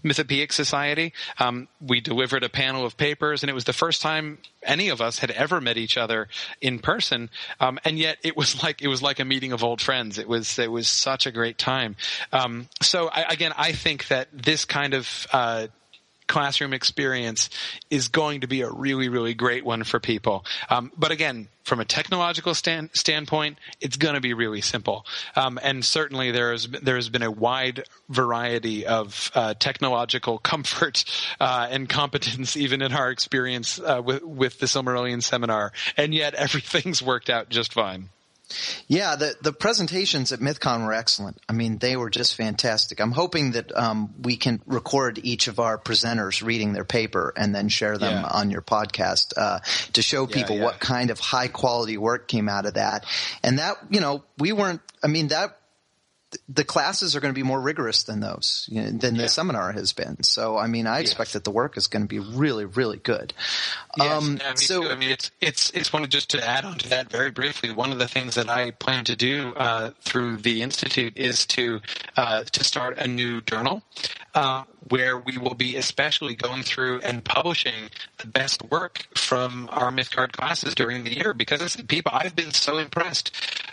[0.03, 1.13] Mythopoeic Society.
[1.39, 5.01] Um, we delivered a panel of papers, and it was the first time any of
[5.01, 6.27] us had ever met each other
[6.61, 7.29] in person.
[7.59, 10.17] Um, and yet, it was like it was like a meeting of old friends.
[10.17, 11.95] It was it was such a great time.
[12.31, 15.67] Um, so I, again, I think that this kind of uh,
[16.31, 17.49] classroom experience
[17.89, 20.45] is going to be a really, really great one for people.
[20.69, 25.05] Um, but again, from a technological stand, standpoint, it's going to be really simple.
[25.35, 31.03] Um, and certainly there has there has been a wide variety of uh, technological comfort
[31.41, 35.73] uh, and competence, even in our experience uh, with with the Silmarillion seminar.
[35.97, 38.07] And yet everything's worked out just fine.
[38.87, 41.39] Yeah, the the presentations at MythCon were excellent.
[41.47, 42.99] I mean, they were just fantastic.
[42.99, 47.53] I'm hoping that um, we can record each of our presenters reading their paper and
[47.55, 48.29] then share them yeah.
[48.29, 49.59] on your podcast uh,
[49.93, 50.65] to show people yeah, yeah.
[50.65, 53.05] what kind of high quality work came out of that.
[53.43, 54.81] And that, you know, we weren't.
[55.03, 55.57] I mean, that
[56.47, 59.71] the classes are going to be more rigorous than those you know, than the seminar
[59.71, 60.23] has been.
[60.23, 61.33] So, I mean, I expect yes.
[61.33, 63.33] that the work is going to be really, really good.
[63.97, 64.89] Yes, um, yeah, so.
[64.89, 67.71] I mean, it's it's it's one just to add on to that very briefly.
[67.71, 71.81] One of the things that I plan to do uh, through the institute is to
[72.15, 73.83] uh, to start a new journal
[74.33, 79.91] uh, where we will be especially going through and publishing the best work from our
[79.91, 81.33] Mythgard classes during the year.
[81.33, 83.31] Because people, I've been so impressed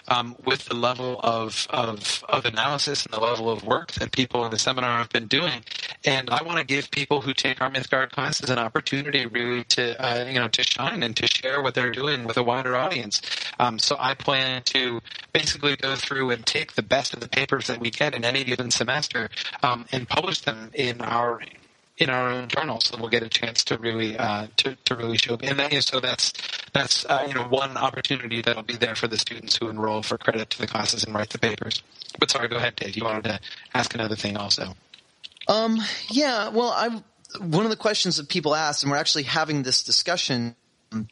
[0.08, 4.44] um, with the level of, of of analysis and the level of work that people
[4.44, 5.62] in the seminar have been doing,
[6.04, 10.02] and I want to give people who take our Mythgard classes an opportunity really to
[10.04, 13.20] uh, you know to shine and to share what they're doing with a wider audience.
[13.58, 15.00] Um, so I plan to
[15.32, 18.44] basically go through and take the best of the papers that we get in any
[18.44, 19.28] given semester
[19.62, 21.40] um, and publish them in our
[21.98, 25.18] in our own journal, so we'll get a chance to really uh, to, to really
[25.18, 25.36] show.
[25.42, 26.32] And so that's
[26.72, 30.18] that's uh, you know one opportunity that'll be there for the students who enroll for
[30.18, 31.82] credit to the classes and write the papers.
[32.18, 32.96] But sorry, go ahead, Dave.
[32.96, 33.40] You wanted to
[33.74, 34.74] ask another thing also.
[35.46, 35.78] Um.
[36.10, 36.48] Yeah.
[36.48, 37.02] Well, I
[37.40, 40.56] one of the questions that people ask, and we're actually having this discussion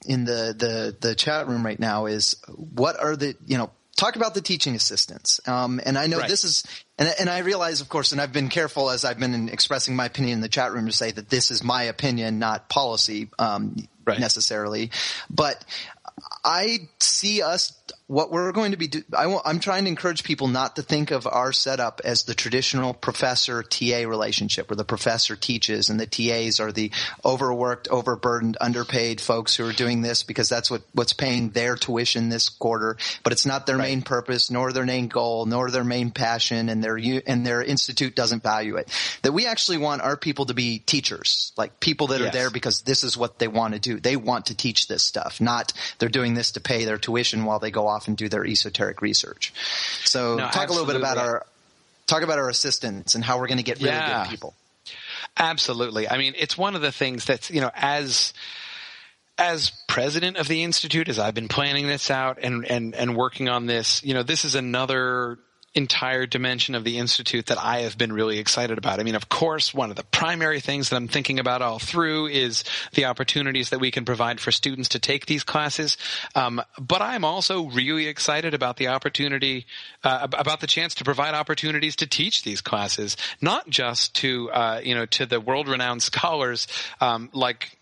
[0.07, 4.17] in the the the chat room right now, is what are the you know talk
[4.17, 5.41] about the teaching assistants.
[5.49, 6.29] Um, and I know right.
[6.29, 6.65] this is,
[6.99, 10.05] and, and, I realize, of course, and I've been careful as I've been expressing my
[10.05, 13.89] opinion in the chat room to say that this is my opinion, not policy um,
[14.07, 14.19] right.
[14.19, 14.91] necessarily.
[15.31, 15.65] But
[16.45, 17.73] I see us
[18.09, 21.11] what we're going to be do, I, am trying to encourage people not to think
[21.11, 26.07] of our setup as the traditional professor TA relationship where the professor teaches and the
[26.07, 26.93] TAs are the
[27.25, 32.29] overworked, overburdened, underpaid folks who are doing this because that's what, what's paying their tuition
[32.29, 33.89] this quarter, but it's not their right.
[33.89, 38.15] main purpose, nor their main goal, nor their main passion, and their, and their institute
[38.15, 38.89] doesn't value it.
[39.23, 42.29] That we actually want our people to be teachers, like people that yes.
[42.29, 43.99] are there because this is what they want to do.
[43.99, 47.59] They want to teach this stuff, not they're doing this to pay their tuition while
[47.59, 49.53] they go off off and do their esoteric research.
[50.05, 50.67] So no, talk absolutely.
[50.67, 51.47] a little bit about our
[52.07, 54.25] talk about our assistants and how we're going to get really yeah.
[54.25, 54.55] good people.
[55.37, 56.09] Absolutely.
[56.09, 58.33] I mean, it's one of the things that's, you know, as
[59.39, 63.51] as president of the institute, as I've been planning this out and, and, and working
[63.51, 65.39] on this, you know, this is another
[65.77, 68.99] entire dimension of the institute that I have been really excited about.
[68.99, 72.29] I mean, of course, one of the primary things that I'm thinking about all through
[72.29, 75.99] is the opportunities that we can provide for students to take these classes.
[76.35, 79.67] Um, but I'm also really excited about the opportunity,
[80.03, 84.81] uh, about the chance to provide opportunities to teach these classes, not just to, uh,
[84.83, 86.67] you know, to the world-renowned scholars
[87.03, 87.77] um, like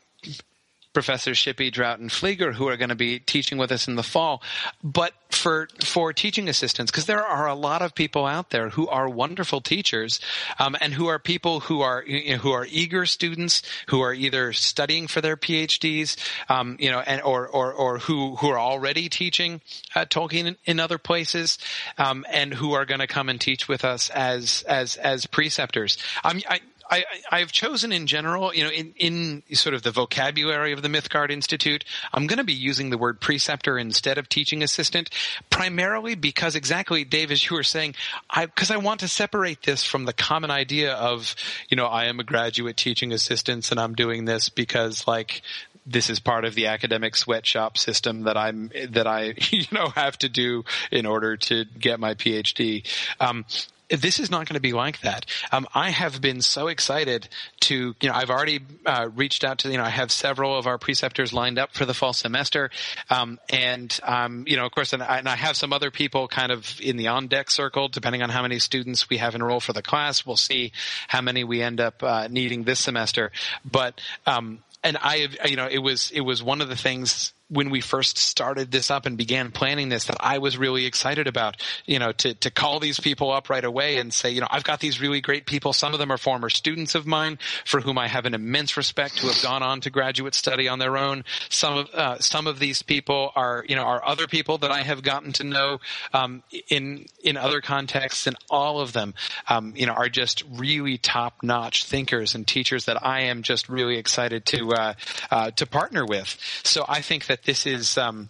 [0.95, 4.03] Professors Shippey, Drout, and Flieger, who are going to be teaching with us in the
[4.03, 4.43] fall.
[4.83, 8.89] But for for teaching assistants, because there are a lot of people out there who
[8.89, 10.21] are wonderful teachers,
[10.59, 14.15] um, and who are people who are you know, who are eager students who are
[14.15, 16.17] either studying for their PhDs,
[16.49, 19.61] um, you know, and or or or who who are already teaching
[19.95, 21.59] uh, Tolkien in, in, other places,
[21.99, 25.99] um, and who are going to come and teach with us as as as preceptors.
[26.23, 30.83] I, I, I've chosen in general, you know, in, in sort of the vocabulary of
[30.83, 35.11] the Mythgard Institute, I'm going to be using the word preceptor instead of teaching assistant,
[35.51, 37.95] primarily because exactly, Dave, as you were saying,
[38.31, 41.35] I, because I want to separate this from the common idea of,
[41.69, 45.43] you know, I am a graduate teaching assistant and I'm doing this because like
[45.87, 50.19] this is part of the academic sweatshop system that I'm that I you know have
[50.19, 52.87] to do in order to get my PhD.
[53.21, 53.45] Um,
[53.91, 55.27] this is not going to be like that.
[55.53, 57.29] Um, I have been so excited
[57.61, 60.67] to, you know, I've already uh, reached out to, you know, I have several of
[60.67, 62.71] our preceptors lined up for the fall semester,
[63.11, 66.29] um, and um, you know, of course, and I, and I, have some other people
[66.29, 69.63] kind of in the on deck circle, depending on how many students we have enrolled
[69.63, 70.25] for the class.
[70.25, 70.73] We'll see
[71.09, 73.33] how many we end up uh, needing this semester,
[73.65, 77.71] but um, and I, you know, it was it was one of the things when
[77.71, 81.57] we first started this up and began planning this that I was really excited about,
[81.87, 84.65] you know, to, to call these people up right away and say, you know, I've
[84.65, 85.73] got these really great people.
[85.73, 89.21] Some of them are former students of mine for whom I have an immense respect
[89.21, 91.25] who have gone on to graduate study on their own.
[91.49, 94.83] Some of, uh, some of these people are, you know, are other people that I
[94.83, 95.81] have gotten to know,
[96.13, 99.15] um, in, in other contexts and all of them,
[99.49, 103.69] um, you know, are just really top notch thinkers and teachers that I am just
[103.69, 104.95] really excited to, uh,
[105.31, 106.37] uh, to partner with.
[106.65, 108.29] So I think that this is um,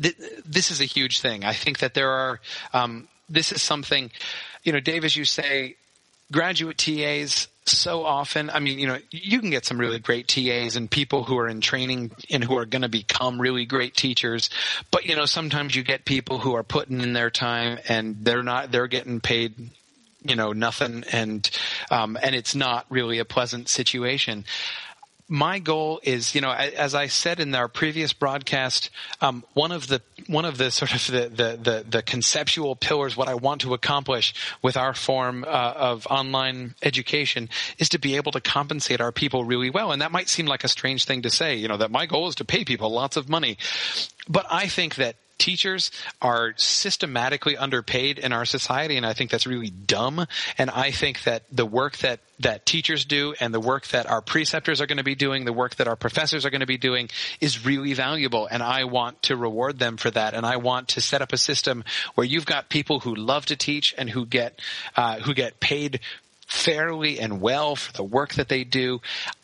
[0.00, 1.44] th- this is a huge thing.
[1.44, 2.40] I think that there are
[2.72, 4.10] um, this is something,
[4.64, 5.76] you know, Dave, as you say,
[6.32, 8.50] graduate TAs so often.
[8.50, 11.48] I mean, you know, you can get some really great TAs and people who are
[11.48, 14.50] in training and who are going to become really great teachers.
[14.90, 18.42] But, you know, sometimes you get people who are putting in their time and they're
[18.42, 19.54] not, they're getting paid,
[20.22, 21.48] you know, nothing and,
[21.90, 24.44] um, and it's not really a pleasant situation
[25.30, 28.90] my goal is, you know, as I said in our previous broadcast,
[29.20, 33.16] um, one of the one of the sort of the, the, the, the, conceptual pillars,
[33.16, 38.16] what I want to accomplish with our form uh, of online education, is to be
[38.16, 39.92] able to compensate our people really well.
[39.92, 42.28] And that might seem like a strange thing to say, you know, that my goal
[42.28, 43.56] is to pay people lots of money,
[44.28, 45.90] but I think that teachers
[46.22, 50.26] are systematically underpaid in our society, and I think that's really dumb.
[50.58, 54.22] And I think that the work that that teachers do and the work that our
[54.22, 56.78] preceptors are going to be doing, the work that our professors are going to be
[56.78, 58.46] doing is really valuable.
[58.46, 60.32] And I want to reward them for that.
[60.32, 63.56] And I want to set up a system where you've got people who love to
[63.56, 64.58] teach and who get,
[64.96, 66.00] uh, who get paid
[66.50, 69.00] fairly and well for the work that they do.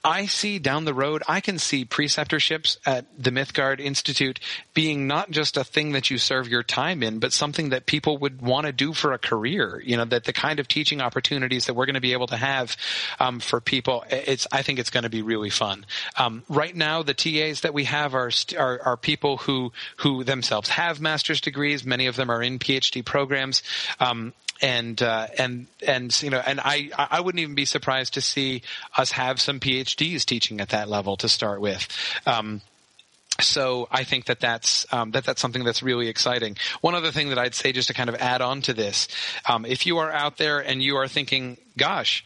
[0.06, 4.38] I see down the road, I can see preceptorships at the Mythgard Institute
[4.72, 8.16] being not just a thing that you serve your time in, but something that people
[8.18, 9.82] would want to do for a career.
[9.84, 12.36] You know, that the kind of teaching opportunities that we're going to be able to
[12.36, 12.76] have
[13.18, 15.84] um, for people, it's I think it's going to be really fun.
[16.16, 20.68] Um, right now, the TAs that we have are, are, are people who who themselves
[20.68, 21.84] have master's degrees.
[21.84, 23.64] Many of them are in PhD programs.
[23.98, 28.20] Um, and uh, and and you know, and I I wouldn't even be surprised to
[28.20, 28.62] see
[28.96, 29.60] us have some
[29.96, 31.88] PhDs teaching at that level to start with.
[32.26, 32.60] Um,
[33.40, 36.56] so I think that that's um, that that's something that's really exciting.
[36.80, 39.08] One other thing that I'd say, just to kind of add on to this,
[39.46, 42.24] um, if you are out there and you are thinking, "Gosh,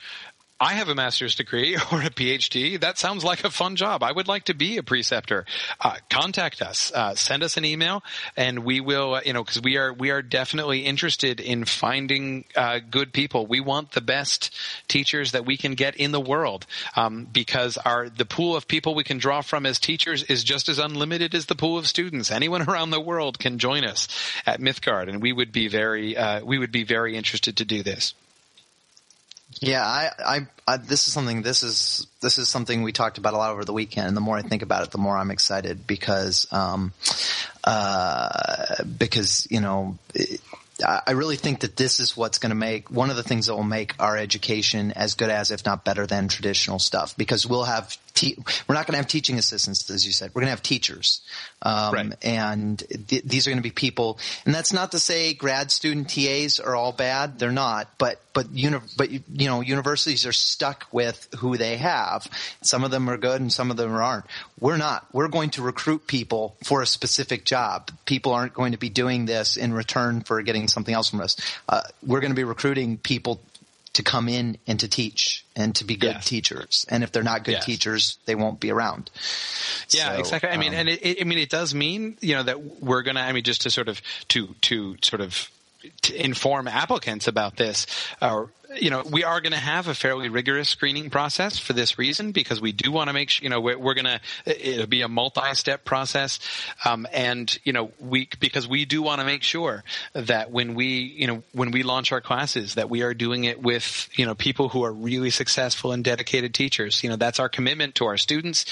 [0.63, 2.79] I have a master's degree or a PhD.
[2.79, 4.03] That sounds like a fun job.
[4.03, 5.47] I would like to be a preceptor.
[5.81, 6.93] Uh, contact us.
[6.95, 8.05] Uh, send us an email,
[8.37, 9.15] and we will.
[9.15, 13.47] Uh, you know, because we are we are definitely interested in finding uh, good people.
[13.47, 14.55] We want the best
[14.87, 18.95] teachers that we can get in the world, um, because our the pool of people
[18.95, 22.31] we can draw from as teachers is just as unlimited as the pool of students.
[22.31, 24.09] Anyone around the world can join us
[24.45, 27.83] at Mythgard, and we would be very uh, we would be very interested to do
[27.83, 28.13] this.
[29.59, 31.43] Yeah, I, I, I, this is something.
[31.43, 34.07] This is this is something we talked about a lot over the weekend.
[34.07, 36.93] And the more I think about it, the more I'm excited because, um,
[37.65, 40.41] uh, because you know, it,
[40.83, 43.55] I really think that this is what's going to make one of the things that
[43.55, 47.17] will make our education as good as, if not better than traditional stuff.
[47.17, 48.37] Because we'll have, te-
[48.69, 50.31] we're not going to have teaching assistants, as you said.
[50.35, 51.21] We're going to have teachers,
[51.63, 52.13] um, right.
[52.23, 54.19] and th- these are going to be people.
[54.45, 57.39] And that's not to say grad student TAs are all bad.
[57.39, 57.89] They're not.
[57.99, 62.29] But but uni- but you know, universities are stuck with who they have.
[62.63, 64.27] Some of them are good, and some of them aren't.
[64.59, 65.07] We're not.
[65.13, 67.91] We're going to recruit people for a specific job.
[68.05, 71.37] People aren't going to be doing this in return for getting something else from us.
[71.69, 73.41] Uh, we're going to be recruiting people
[73.93, 76.25] to come in and to teach and to be good yes.
[76.25, 76.87] teachers.
[76.89, 77.65] And if they're not good yes.
[77.65, 79.11] teachers, they won't be around.
[79.91, 80.51] Yeah, so, exactly.
[80.51, 83.03] I um, mean, and it, it, I mean, it does mean, you know, that we're
[83.03, 85.51] going to, I mean, just to sort of, to, to sort of,
[86.03, 87.87] to inform applicants about this,
[88.21, 91.99] or you know, we are going to have a fairly rigorous screening process for this
[91.99, 94.87] reason because we do want to make sure, you know, we're, we're going to, it'll
[94.87, 96.39] be a multi-step process.
[96.85, 100.87] Um, and, you know, we, because we do want to make sure that when we,
[100.87, 104.35] you know, when we launch our classes, that we are doing it with, you know,
[104.35, 107.03] people who are really successful and dedicated teachers.
[107.03, 108.67] You know, that's our commitment to our students.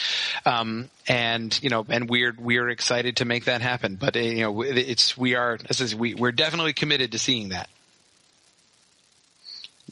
[0.45, 3.97] Um, and you know, and we're we're excited to make that happen.
[3.97, 7.49] But uh, you know, it's we are this is we we're definitely committed to seeing
[7.49, 7.69] that.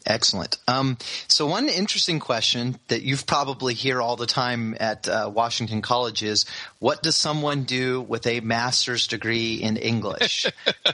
[0.07, 0.59] Excellent.
[0.69, 5.83] Um, so one interesting question that you've probably hear all the time at uh, Washington
[5.83, 6.47] College is,
[6.79, 10.47] what does someone do with a master's degree in English?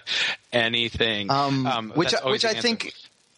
[0.53, 1.31] Anything.
[1.31, 2.95] Um, um, which which I think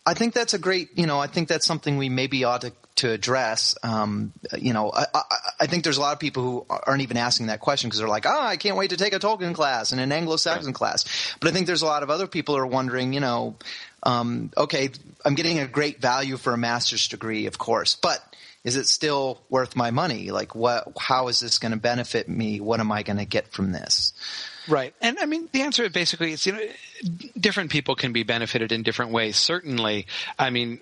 [0.06, 0.96] I think that's a great.
[0.96, 3.76] You know, I think that's something we maybe ought to to address.
[3.82, 5.22] Um, you know, I, I,
[5.60, 8.08] I, think there's a lot of people who aren't even asking that question because they're
[8.08, 10.74] like, oh, I can't wait to take a Tolkien class and an Anglo-Saxon yeah.
[10.74, 11.34] class.
[11.40, 13.56] But I think there's a lot of other people who are wondering, you know,
[14.04, 14.90] um, okay,
[15.24, 18.22] I'm getting a great value for a master's degree, of course, but
[18.64, 20.30] is it still worth my money?
[20.30, 20.92] Like, what?
[20.98, 22.60] How is this going to benefit me?
[22.60, 24.12] What am I going to get from this?
[24.66, 24.94] Right.
[25.02, 26.60] And I mean, the answer basically is, you know,
[27.38, 29.36] different people can be benefited in different ways.
[29.36, 30.06] Certainly,
[30.38, 30.80] I mean,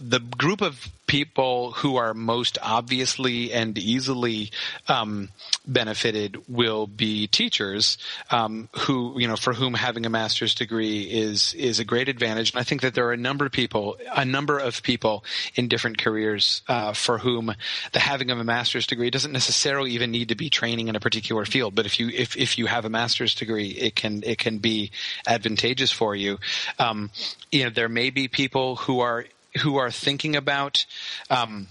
[0.00, 4.50] the group of people who are most obviously and easily
[4.88, 5.30] um,
[5.66, 7.96] benefited will be teachers
[8.30, 12.52] um, who you know for whom having a master's degree is is a great advantage.
[12.52, 15.24] And I think that there are a number of people a number of people
[15.54, 17.54] in different careers uh, for whom
[17.92, 21.00] the having of a master's degree doesn't necessarily even need to be training in a
[21.00, 21.74] particular field.
[21.74, 24.90] But if you if, if you have a master's degree it can it can be
[25.26, 26.38] advantageous for you.
[26.78, 27.10] Um,
[27.50, 29.24] you know there may be people who are
[29.62, 30.86] who are thinking about
[31.30, 31.68] um,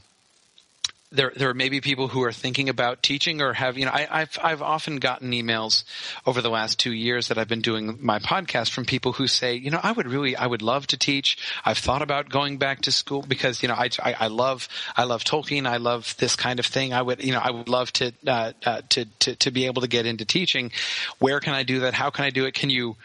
[1.12, 4.20] there there may be people who are thinking about teaching or have you know I,
[4.20, 5.86] have I've often gotten emails
[6.26, 9.56] over the last two years that I've been doing my podcast from people who say
[9.56, 11.38] you know I would really I would love to teach.
[11.64, 14.68] I've thought about going back to school because you know I, I, I love
[14.98, 15.66] I love Tolkien.
[15.66, 16.94] I love this kind of thing.
[16.94, 19.84] I would you know I would love to uh, uh, to, to to be able
[19.84, 20.72] to get into teaching.
[21.20, 21.94] Where can I do that?
[21.94, 22.54] How can I do it?
[22.54, 22.98] Can you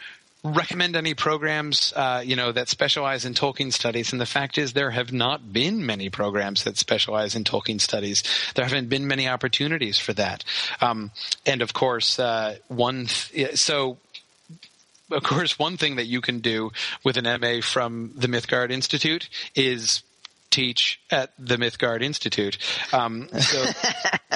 [0.43, 4.11] recommend any programs, uh, you know, that specialize in Tolkien studies.
[4.11, 8.23] And the fact is, there have not been many programs that specialize in Tolkien studies.
[8.55, 10.43] There haven't been many opportunities for that.
[10.81, 11.11] Um,
[11.45, 13.07] and of course, uh, one.
[13.07, 13.97] Th- so
[15.11, 16.71] of course, one thing that you can do
[17.03, 20.01] with an MA from the Mythgard Institute is
[20.53, 22.57] teach at the Mythgard Institute.
[22.93, 23.63] Um, so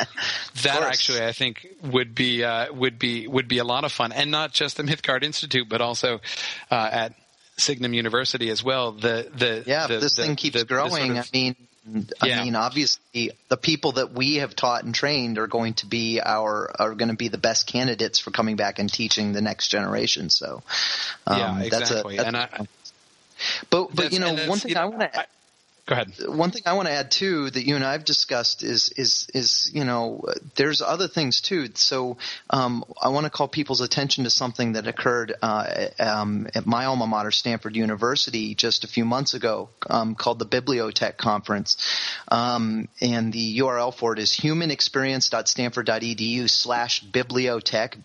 [0.64, 4.12] that actually, I think, would be uh, would be would be a lot of fun,
[4.12, 6.20] and not just the Mythgard Institute, but also
[6.72, 7.14] uh, at
[7.58, 8.92] Signum University as well.
[8.92, 11.16] The the yeah, the, this the, thing keeps the, growing.
[11.16, 11.56] Sort of, I mean.
[12.22, 12.44] I yeah.
[12.44, 16.70] mean, obviously, the people that we have taught and trained are going to be our
[16.82, 20.30] are going to be the best candidates for coming back and teaching the next generation.
[20.30, 20.64] So,
[21.26, 21.70] um, yeah, exactly.
[21.70, 22.68] That's a, that's and I,
[23.70, 25.26] but but you know, one thing I want to
[25.88, 26.12] Go ahead.
[26.28, 29.72] One thing I want to add too that you and I've discussed is is is
[29.74, 30.26] you know
[30.58, 31.70] there's other things too.
[31.76, 32.18] So
[32.50, 36.84] um, I want to call people's attention to something that occurred uh, um, at my
[36.84, 41.78] alma mater, Stanford University, just a few months ago, um, called the Bibliotech Conference,
[42.28, 48.04] um, and the URL for it is humanexperience.stanford.edu slash bibliotech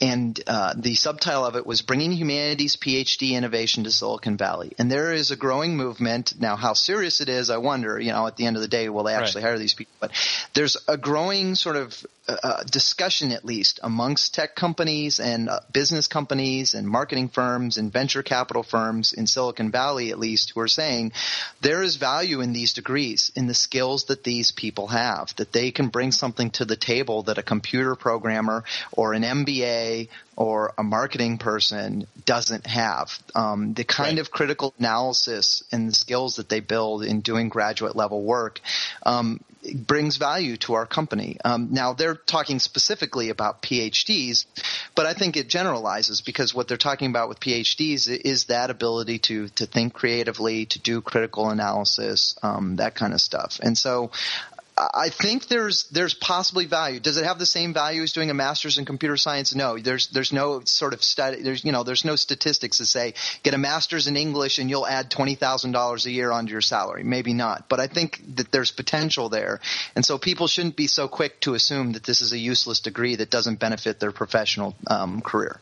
[0.00, 4.72] and uh, the subtitle of it was bringing humanities PhD innovation migration to Silicon Valley.
[4.78, 6.34] And there is a growing movement.
[6.38, 8.88] Now, how serious it is, I wonder, you know, at the end of the day,
[8.88, 9.50] will they actually right.
[9.50, 9.94] hire these people?
[10.00, 10.10] But
[10.54, 11.94] there's a growing sort of
[12.28, 17.78] uh, uh, discussion, at least amongst tech companies and uh, business companies and marketing firms
[17.78, 21.12] and venture capital firms in Silicon Valley, at least, who are saying
[21.62, 25.70] there is value in these degrees, in the skills that these people have, that they
[25.70, 28.62] can bring something to the table that a computer programmer
[28.92, 33.10] or an MBA or a marketing person doesn't have.
[33.34, 34.20] Um, the kind right.
[34.20, 38.60] of critical analysis and the skills that they build in doing graduate level work
[39.02, 39.40] um,
[39.74, 41.38] brings value to our company.
[41.44, 44.46] Um, now they're talking specifically about PhDs,
[44.94, 49.18] but I think it generalizes because what they're talking about with PhDs is that ability
[49.20, 53.60] to to think creatively, to do critical analysis, um, that kind of stuff.
[53.62, 54.10] And so
[54.78, 57.00] I think there's there's possibly value.
[57.00, 59.54] Does it have the same value as doing a master's in computer science?
[59.54, 59.76] No.
[59.78, 61.42] There's there's no sort of study.
[61.42, 64.86] There's you know there's no statistics to say get a master's in English and you'll
[64.86, 67.02] add twenty thousand dollars a year onto your salary.
[67.02, 69.60] Maybe not, but I think that there's potential there,
[69.96, 73.16] and so people shouldn't be so quick to assume that this is a useless degree
[73.16, 75.60] that doesn't benefit their professional um, career.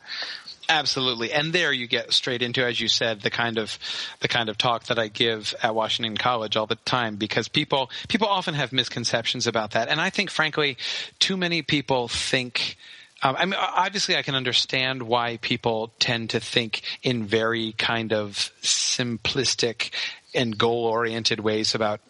[0.69, 3.79] Absolutely, and there you get straight into, as you said, the kind of
[4.21, 7.91] the kind of talk that I give at Washington College all the time, because people
[8.09, 10.77] people often have misconceptions about that, and I think, frankly,
[11.21, 12.77] too many people think.
[13.23, 18.13] Um, I mean, obviously, I can understand why people tend to think in very kind
[18.13, 19.91] of simplistic
[20.35, 22.01] and goal-oriented ways about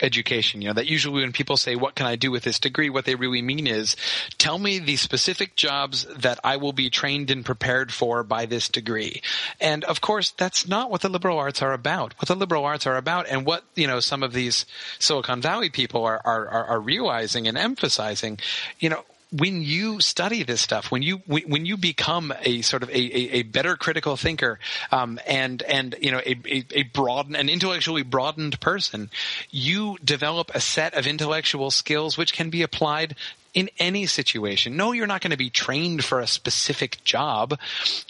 [0.00, 0.62] education.
[0.62, 2.90] You know, that usually when people say, what can I do with this degree?
[2.90, 3.96] What they really mean is,
[4.38, 8.68] tell me the specific jobs that I will be trained and prepared for by this
[8.68, 9.22] degree.
[9.60, 12.14] And of course, that's not what the liberal arts are about.
[12.18, 14.66] What the liberal arts are about and what, you know, some of these
[14.98, 18.38] Silicon Valley people are, are, are realizing and emphasizing,
[18.78, 19.04] you know,
[19.38, 23.30] when you study this stuff, when you when you become a sort of a, a,
[23.38, 24.58] a better critical thinker,
[24.90, 29.10] um, and and you know a, a, a broadened an intellectually broadened person,
[29.50, 33.16] you develop a set of intellectual skills which can be applied
[33.56, 34.76] in any situation.
[34.76, 37.58] No, you're not going to be trained for a specific job,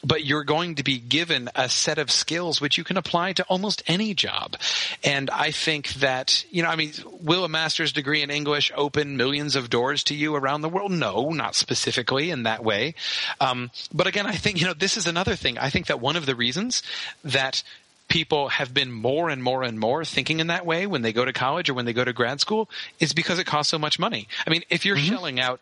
[0.03, 3.45] but you're going to be given a set of skills which you can apply to
[3.45, 4.57] almost any job.
[5.05, 9.17] And I think that, you know, I mean, will a master's degree in English open
[9.17, 10.91] millions of doors to you around the world?
[10.91, 12.97] No, not specifically in that way.
[13.41, 15.59] Um, but again, I think, you know, this is another thing.
[15.59, 16.83] I think that one of the reasons
[17.23, 17.63] that
[18.09, 21.25] people have been more and more and more thinking in that way when they go
[21.25, 22.69] to college or when they go to grad school
[23.01, 24.29] is because it costs so much money.
[24.47, 25.07] I mean, if you're mm-hmm.
[25.07, 25.61] shelling out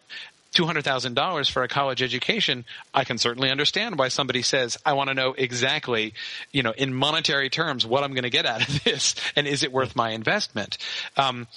[0.54, 5.14] $200,000 for a college education, I can certainly understand why somebody says, I want to
[5.14, 6.14] know exactly,
[6.52, 9.62] you know, in monetary terms, what I'm going to get out of this and is
[9.62, 10.78] it worth my investment?
[11.16, 11.48] Um,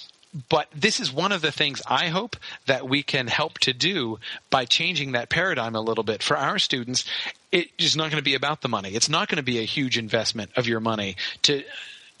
[0.48, 4.18] but this is one of the things I hope that we can help to do
[4.50, 7.04] by changing that paradigm a little bit for our students.
[7.50, 8.90] It is not going to be about the money.
[8.90, 11.62] It's not going to be a huge investment of your money to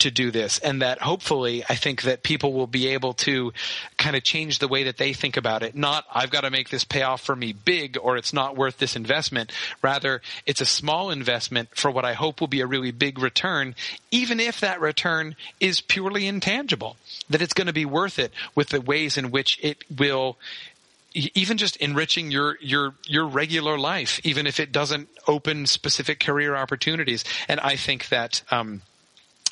[0.00, 3.52] to do this and that hopefully I think that people will be able to
[3.96, 5.74] kind of change the way that they think about it.
[5.74, 8.78] Not I've got to make this pay off for me big or it's not worth
[8.78, 9.52] this investment.
[9.82, 13.74] Rather, it's a small investment for what I hope will be a really big return,
[14.10, 16.96] even if that return is purely intangible.
[17.30, 20.38] That it's going to be worth it with the ways in which it will
[21.14, 26.54] even just enriching your your your regular life, even if it doesn't open specific career
[26.54, 27.24] opportunities.
[27.48, 28.82] And I think that um,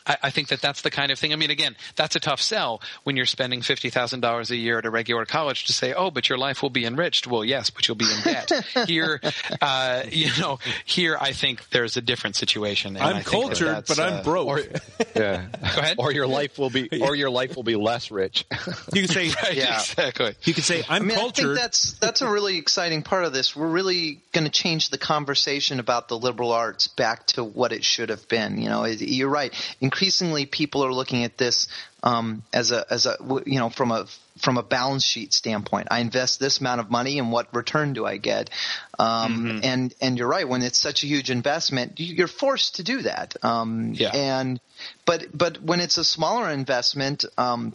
[0.06, 1.32] I, I, think that that's the kind of thing.
[1.32, 4.78] I mean, again, that's a tough sell when you're spending fifty thousand dollars a year
[4.78, 7.70] at a regular college to say, "Oh, but your life will be enriched." Well, yes,
[7.70, 8.50] but you'll be in debt.
[8.86, 9.20] here,
[9.60, 12.96] uh, you know, here I think there's a different situation.
[12.96, 14.46] I'm cultured, that but I'm uh, broke.
[14.46, 14.60] Or,
[15.16, 15.96] yeah, go ahead.
[15.98, 18.44] Or your life will be, or your life will be less rich.
[18.92, 20.34] you can say, right, yeah, exactly.
[20.44, 23.24] You can say, "I'm I mean, cultured." I think that's that's a really exciting part
[23.24, 23.56] of this.
[23.56, 27.84] We're really going to change the conversation about the liberal arts back to what it
[27.84, 28.58] should have been.
[28.58, 29.52] You know, you're right.
[29.96, 31.68] Increasingly, people are looking at this
[32.02, 33.16] um, as a as a
[33.46, 35.88] you know from a from a balance sheet standpoint.
[35.90, 38.50] I invest this amount of money, and what return do I get?
[38.98, 39.58] Um, mm-hmm.
[39.62, 40.46] And and you're right.
[40.46, 43.42] When it's such a huge investment, you're forced to do that.
[43.42, 44.10] Um, yeah.
[44.14, 44.60] And
[45.06, 47.24] but but when it's a smaller investment.
[47.38, 47.74] Um,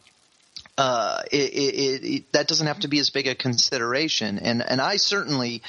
[0.78, 4.80] uh, it, it, it, that doesn't have to be as big a consideration, and and
[4.80, 5.62] I certainly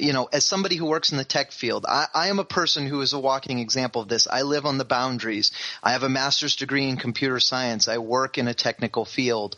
[0.00, 2.86] you know, as somebody who works in the tech field, I, I, am a person
[2.86, 4.26] who is a walking example of this.
[4.30, 5.52] I live on the boundaries.
[5.82, 7.88] I have a master's degree in computer science.
[7.88, 9.56] I work in a technical field.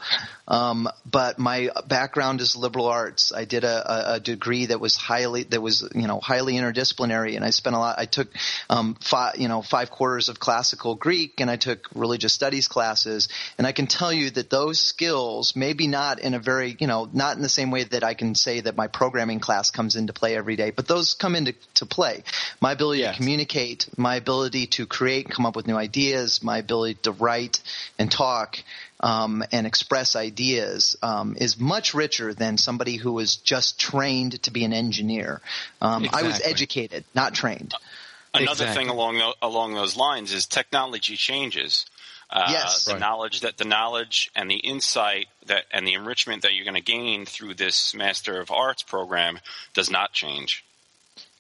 [0.53, 3.33] Um, but my background is liberal arts.
[3.35, 7.45] I did a, a, degree that was highly, that was, you know, highly interdisciplinary and
[7.45, 8.29] I spent a lot, I took,
[8.69, 13.31] um, five, you know, five quarters of classical Greek and I took religious studies classes.
[13.57, 17.09] And I can tell you that those skills, maybe not in a very, you know,
[17.11, 20.13] not in the same way that I can say that my programming class comes into
[20.13, 22.25] play every day, but those come into to play.
[22.61, 23.15] My ability yes.
[23.15, 27.61] to communicate, my ability to create, come up with new ideas, my ability to write
[27.99, 28.59] and talk.
[29.05, 34.53] Um, and express ideas um, is much richer than somebody who was just trained to
[34.53, 35.41] be an engineer.
[35.81, 36.23] Um, exactly.
[36.23, 37.75] I was educated, not trained.
[38.35, 38.85] Another exactly.
[38.85, 41.85] thing along along those lines is technology changes.
[42.31, 43.01] Uh, yes, the right.
[43.01, 46.81] knowledge that the knowledge and the insight that and the enrichment that you're going to
[46.81, 49.39] gain through this Master of Arts program
[49.75, 50.65] does not change.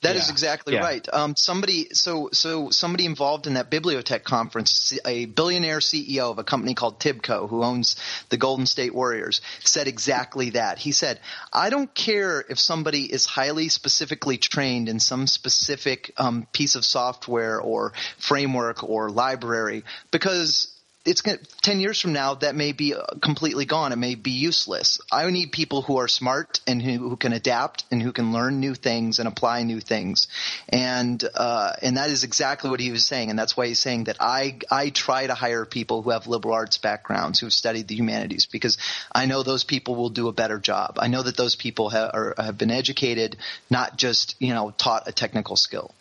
[0.02, 0.22] That yeah.
[0.22, 0.80] is exactly yeah.
[0.80, 1.08] right.
[1.12, 6.44] Um, somebody, so so somebody involved in that bibliotech conference, a billionaire CEO of a
[6.44, 7.96] company called Tibco, who owns
[8.28, 10.78] the Golden State Warriors, said exactly that.
[10.78, 11.20] He said,
[11.52, 16.84] "I don't care if somebody is highly specifically trained in some specific um, piece of
[16.84, 20.71] software or framework or library, because
[21.04, 23.92] it's going 10 years from now that may be uh, completely gone.
[23.92, 25.00] It may be useless.
[25.10, 28.60] I need people who are smart and who, who can adapt and who can learn
[28.60, 30.28] new things and apply new things.
[30.68, 33.30] And uh, and that is exactly what he was saying.
[33.30, 36.54] And that's why he's saying that i i try to hire people who have liberal
[36.54, 38.78] arts backgrounds who've studied the humanities because
[39.10, 40.98] i know those people will do a better job.
[40.98, 43.36] I know that those people have, are, have been educated
[43.70, 45.92] not just you know taught a technical skill.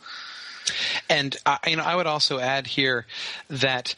[1.09, 1.35] And
[1.65, 3.07] you know i would also add here
[3.49, 3.95] that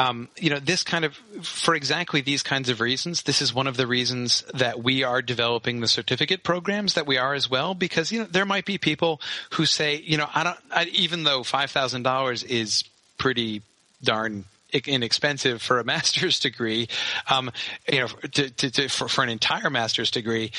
[0.00, 3.66] um, you know, this kind of, for exactly these kinds of reasons, this is one
[3.66, 7.74] of the reasons that we are developing the certificate programs that we are as well,
[7.74, 9.20] because, you know, there might be people
[9.50, 12.84] who say, you know, I don't, I, even though $5,000 is
[13.18, 13.60] pretty
[14.02, 16.88] darn inexpensive for a master's degree,
[17.28, 17.50] um,
[17.90, 20.52] you know, to, to, to, for, for, an entire master's degree,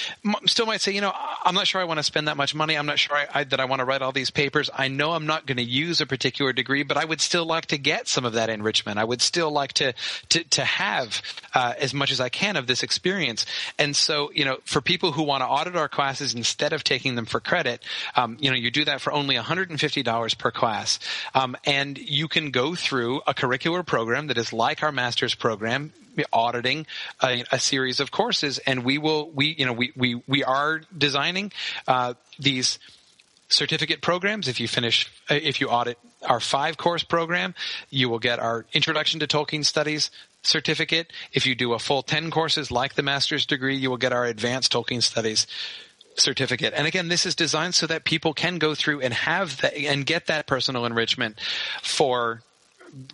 [0.45, 2.77] still might say, you know, I'm not sure I want to spend that much money.
[2.77, 4.69] I'm not sure I, I, that I want to write all these papers.
[4.73, 7.67] I know I'm not going to use a particular degree, but I would still like
[7.67, 8.99] to get some of that enrichment.
[8.99, 9.93] I would still like to
[10.29, 11.21] to, to have
[11.53, 13.45] uh, as much as I can of this experience.
[13.77, 17.15] And so, you know, for people who want to audit our classes instead of taking
[17.15, 17.83] them for credit,
[18.15, 20.99] um, you know, you do that for only $150 per class,
[21.33, 25.35] um, and you can go through a curricular program program that is like our master's
[25.35, 25.93] program,
[26.33, 26.87] auditing
[27.21, 30.81] a, a series of courses, and we will we you know we we we are
[30.97, 31.51] designing
[31.87, 32.79] uh, these
[33.47, 34.47] certificate programs.
[34.47, 37.53] If you finish, uh, if you audit our five course program,
[37.91, 40.09] you will get our Introduction to Tolkien Studies
[40.41, 41.13] certificate.
[41.31, 44.25] If you do a full 10 courses like the master's degree, you will get our
[44.25, 45.45] Advanced Tolkien Studies
[46.15, 46.73] certificate.
[46.75, 50.07] And again, this is designed so that people can go through and have that and
[50.07, 51.39] get that personal enrichment
[51.83, 52.41] for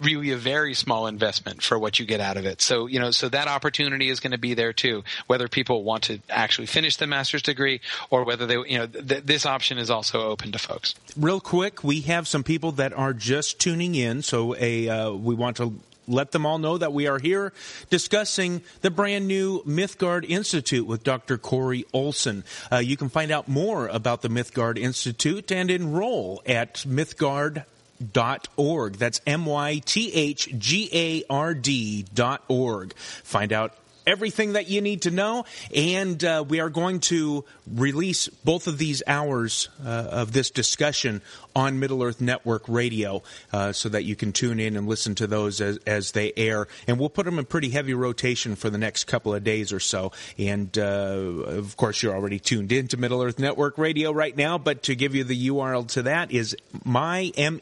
[0.02, 2.62] really a very small investment for what you get out of it.
[2.62, 6.04] So, you know, so that opportunity is going to be there too, whether people want
[6.04, 9.90] to actually finish the master's degree or whether they, you know, th- this option is
[9.90, 10.96] also open to folks.
[11.16, 14.22] Real quick, we have some people that are just tuning in.
[14.22, 17.54] So a, uh, we want to let them all know that we are here
[17.90, 21.38] discussing the brand new Mythgard Institute with Dr.
[21.38, 22.44] Corey Olsen.
[22.72, 27.66] Uh, you can find out more about the Mythgard Institute and enroll at Mythgard
[28.14, 28.98] dot org.
[28.98, 32.94] That's M Y T H G A R D dot org.
[32.96, 33.74] Find out
[34.08, 35.46] everything that you need to know.
[35.76, 41.22] And uh, we are going to release both of these hours uh, of this discussion
[41.56, 45.28] on Middle Earth Network Radio uh, so that you can tune in and listen to
[45.28, 46.68] those as, as, they air.
[46.88, 49.82] And we'll put them in pretty heavy rotation for the next couple of days or
[49.82, 50.14] so.
[50.38, 54.58] And uh, of course, you're already tuned in to Middle Earth Network Radio right now.
[54.58, 56.56] But to give you the URL to that is
[56.86, 57.54] mymeradio.us.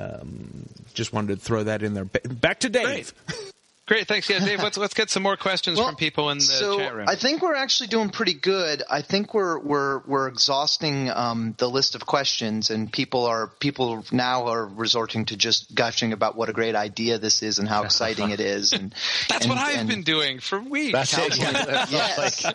[0.00, 2.04] Um, just wanted to throw that in there.
[2.04, 3.12] Back to Dave.
[3.90, 4.30] Great, thanks.
[4.30, 6.94] Yeah, Dave, let's let's get some more questions well, from people in the so chat
[6.94, 7.06] room.
[7.08, 8.84] I think we're actually doing pretty good.
[8.88, 14.04] I think we're we're we're exhausting um, the list of questions, and people are people
[14.12, 17.82] now are resorting to just gushing about what a great idea this is and how
[17.82, 18.74] exciting it is.
[18.74, 18.94] And
[19.28, 20.92] that's and, what I've and, been doing for weeks.
[20.92, 21.36] That's it.
[21.90, 22.46] yes.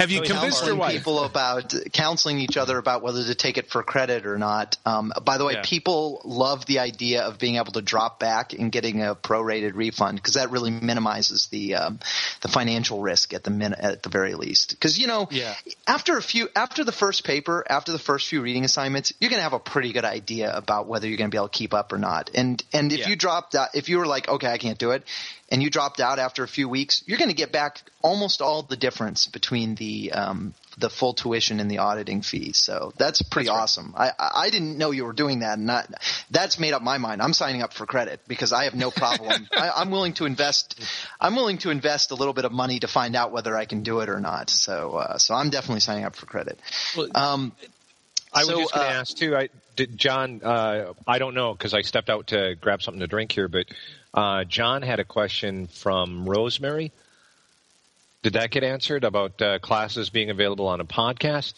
[0.00, 0.96] Have you convinced your wife?
[0.96, 4.76] People about counseling each other about whether to take it for credit or not.
[4.84, 5.62] Um, by the way, yeah.
[5.62, 10.16] people love the idea of being able to drop back and getting a prorated refund
[10.16, 11.98] because that really minimizes the um,
[12.42, 14.70] the financial risk at the min- at the very least.
[14.70, 15.54] Because you know, yeah.
[15.86, 19.38] after a few after the first paper, after the first few reading assignments, you're going
[19.38, 21.74] to have a pretty good idea about whether you're going to be able to keep
[21.74, 22.30] up or not.
[22.34, 23.08] And and if yeah.
[23.08, 25.04] you dropped out, if you were like, okay, I can't do it,
[25.50, 28.62] and you dropped out after a few weeks, you're going to get back almost all
[28.62, 32.58] the difference between the um, the full tuition and the auditing fees.
[32.58, 33.94] So that's pretty that's awesome.
[33.96, 34.12] Right.
[34.18, 35.88] I I didn't know you were doing that, and not,
[36.30, 37.22] that's made up my mind.
[37.22, 39.48] I'm signing up for credit because I have no problem.
[39.52, 40.80] I, am willing to invest.
[41.20, 43.82] I'm willing to invest a little bit of money to find out whether I can
[43.82, 44.50] do it or not.
[44.50, 46.58] So uh, so I'm definitely signing up for credit.
[47.14, 47.52] Um,
[48.32, 49.36] I was so, just going to uh, ask too.
[49.36, 53.06] I, did, John, uh, I don't know because I stepped out to grab something to
[53.06, 53.66] drink here, but
[54.14, 56.92] uh, John had a question from Rosemary.
[58.22, 61.54] Did that get answered about uh, classes being available on a podcast?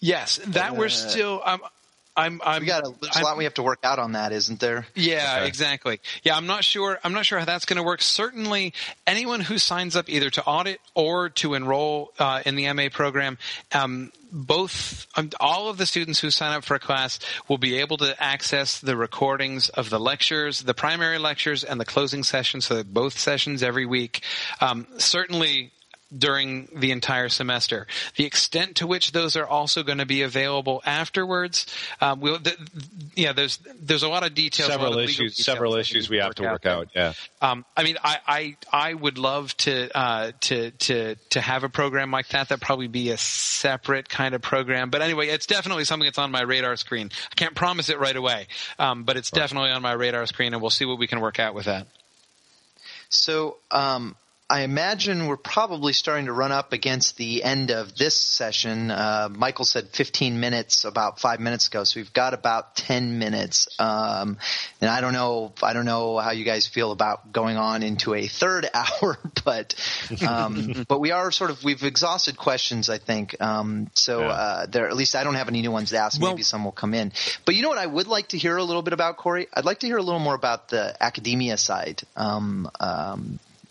[0.00, 1.42] Yes, that uh, we're still.
[1.44, 1.60] Um,
[2.16, 4.12] I'm, I'm, we got a, there's I'm, a lot we have to work out on
[4.12, 4.86] that, isn't there?
[4.94, 5.48] Yeah, okay.
[5.48, 6.00] exactly.
[6.22, 6.98] Yeah, I'm not sure.
[7.02, 8.02] I'm not sure how that's going to work.
[8.02, 8.72] Certainly,
[9.06, 13.36] anyone who signs up either to audit or to enroll uh, in the MA program,
[13.72, 17.78] um, both um, all of the students who sign up for a class will be
[17.78, 22.66] able to access the recordings of the lectures, the primary lectures, and the closing sessions.
[22.66, 24.22] So both sessions every week.
[24.60, 25.72] Um, certainly,
[26.16, 27.86] during the entire semester.
[28.16, 31.66] The extent to which those are also going to be available afterwards,
[32.00, 32.56] um, we'll, the,
[33.14, 34.70] yeah, there's there's a lot of details.
[34.70, 36.78] Several issues, details several issues we have to work out.
[36.82, 37.12] out yeah.
[37.40, 41.68] Um, I mean, I, I I would love to uh, to to to have a
[41.68, 42.48] program like that.
[42.48, 44.90] That probably be a separate kind of program.
[44.90, 47.10] But anyway, it's definitely something that's on my radar screen.
[47.30, 48.46] I can't promise it right away,
[48.78, 51.38] um, but it's definitely on my radar screen, and we'll see what we can work
[51.38, 51.86] out with that.
[53.08, 54.16] So, um,
[54.50, 58.90] I imagine we're probably starting to run up against the end of this session.
[58.90, 63.68] Uh, Michael said 15 minutes about five minutes ago, so we've got about 10 minutes.
[63.78, 64.36] Um,
[64.82, 68.12] and I don't know, I don't know how you guys feel about going on into
[68.12, 69.74] a third hour, but
[70.26, 73.40] um, but we are sort of we've exhausted questions, I think.
[73.40, 74.28] Um, so yeah.
[74.28, 76.20] uh, there, at least I don't have any new ones to ask.
[76.20, 77.12] Well, Maybe some will come in.
[77.46, 77.78] But you know what?
[77.78, 79.46] I would like to hear a little bit about Corey.
[79.54, 82.02] I'd like to hear a little more about the academia side.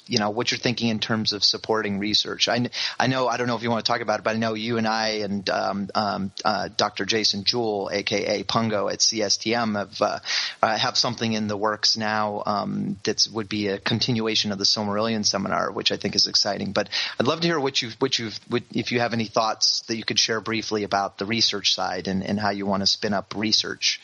[0.07, 2.47] You know what you're thinking in terms of supporting research.
[2.47, 4.39] I, I know I don't know if you want to talk about it, but I
[4.39, 7.05] know you and I and um, um, uh, Dr.
[7.05, 10.19] Jason Jewell, aka Pungo at CSTM, have uh,
[10.61, 14.65] uh, have something in the works now um, that would be a continuation of the
[14.65, 16.71] Silmarillion seminar, which I think is exciting.
[16.73, 16.89] But
[17.19, 18.31] I'd love to hear what you what you
[18.71, 22.23] if you have any thoughts that you could share briefly about the research side and,
[22.23, 24.01] and how you want to spin up research.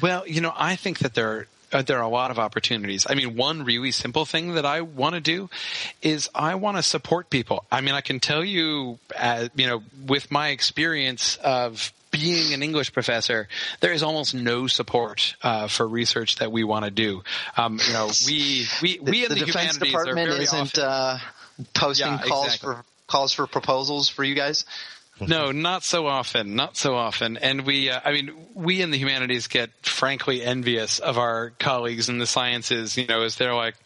[0.00, 3.06] Well, you know, I think that there uh, there are a lot of opportunities.
[3.08, 5.50] I mean, one really simple thing that I want to do
[6.02, 7.64] is I want to support people.
[7.70, 12.62] I mean, I can tell you, uh, you know, with my experience of being an
[12.62, 13.48] English professor,
[13.80, 17.22] there is almost no support uh, for research that we want to do.
[17.56, 21.18] Um, you know, we we we the, in the, the Defense Department isn't often, uh,
[21.74, 22.74] posting yeah, calls exactly.
[22.74, 24.64] for calls for proposals for you guys.
[25.20, 27.36] No, not so often, not so often.
[27.36, 32.08] And we, uh, I mean, we in the humanities get frankly envious of our colleagues
[32.08, 33.76] in the sciences, you know, as they're like,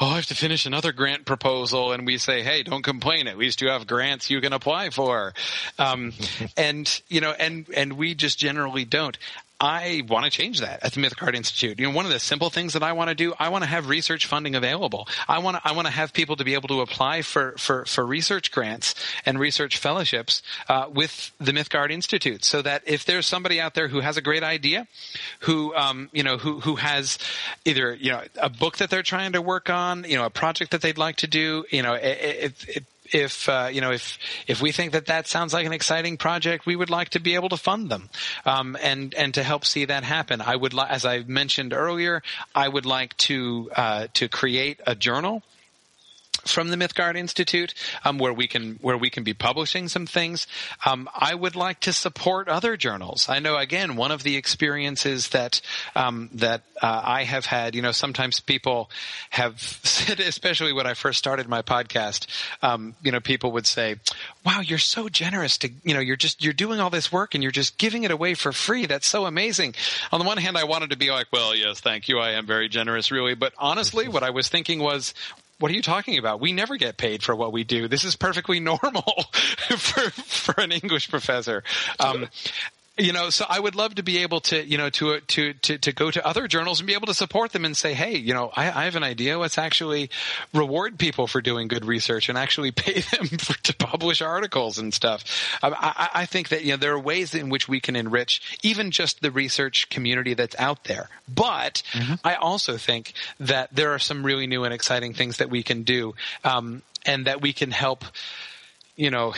[0.00, 1.92] oh, I have to finish another grant proposal.
[1.92, 3.28] And we say, hey, don't complain.
[3.28, 5.34] At least you have grants you can apply for.
[5.78, 6.12] Um,
[6.56, 9.16] and, you know, and, and we just generally don't.
[9.60, 11.78] I want to change that at the Mythgard Institute.
[11.78, 13.68] You know, one of the simple things that I want to do, I want to
[13.68, 15.06] have research funding available.
[15.28, 17.84] I want to, I want to have people to be able to apply for, for,
[17.84, 18.94] for research grants
[19.26, 23.88] and research fellowships uh, with the Mythgard Institute, so that if there's somebody out there
[23.88, 24.88] who has a great idea,
[25.40, 27.18] who um, you know, who who has
[27.66, 30.70] either you know a book that they're trying to work on, you know, a project
[30.70, 34.18] that they'd like to do, you know, it, it, it if uh, you know if
[34.46, 37.34] if we think that that sounds like an exciting project, we would like to be
[37.34, 38.10] able to fund them,
[38.44, 40.40] um, and and to help see that happen.
[40.40, 42.22] I would, li- as I mentioned earlier,
[42.54, 45.42] I would like to uh, to create a journal
[46.44, 47.74] from the Mythgard Institute,
[48.04, 50.46] um, where we can where we can be publishing some things.
[50.84, 53.28] Um, I would like to support other journals.
[53.28, 55.60] I know again one of the experiences that
[55.94, 57.74] um, that uh, I have had.
[57.74, 58.90] You know, sometimes people
[59.30, 62.26] have said, especially when I first started my podcast.
[62.62, 63.96] Um, you know, people would say,
[64.44, 67.42] "Wow, you're so generous to you know you're just you're doing all this work and
[67.42, 68.86] you're just giving it away for free.
[68.86, 69.74] That's so amazing."
[70.12, 72.18] On the one hand, I wanted to be like, "Well, yes, thank you.
[72.18, 75.14] I am very generous, really." But honestly, what I was thinking was,
[75.60, 76.40] what are you talking about?
[76.40, 77.86] We never get paid for what we do.
[77.86, 79.02] This is perfectly normal
[79.78, 81.62] for for an English professor.
[82.00, 82.28] Um,
[83.00, 85.78] you know, so I would love to be able to, you know, to to to
[85.78, 88.34] to go to other journals and be able to support them and say, hey, you
[88.34, 89.38] know, I, I have an idea.
[89.38, 90.10] Let's actually
[90.52, 94.92] reward people for doing good research and actually pay them for, to publish articles and
[94.92, 95.24] stuff.
[95.62, 98.90] I, I think that you know there are ways in which we can enrich even
[98.90, 101.08] just the research community that's out there.
[101.28, 102.14] But mm-hmm.
[102.22, 105.84] I also think that there are some really new and exciting things that we can
[105.84, 108.04] do, um, and that we can help.
[108.96, 109.34] You know,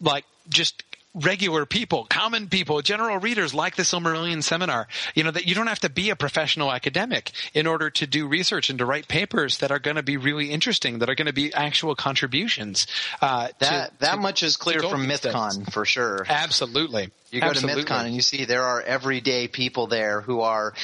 [0.00, 0.82] like just
[1.14, 4.86] regular people, common people, general readers like the Silmarillion seminar.
[5.14, 8.26] You know, that you don't have to be a professional academic in order to do
[8.26, 11.26] research and to write papers that are going to be really interesting, that are going
[11.26, 12.86] to be actual contributions.
[13.20, 15.68] Uh, that, to, that to, much is clear from MythCon things.
[15.70, 16.24] for sure.
[16.28, 17.10] Absolutely.
[17.30, 17.84] You go Absolutely.
[17.84, 20.74] to MythCon and you see there are everyday people there who are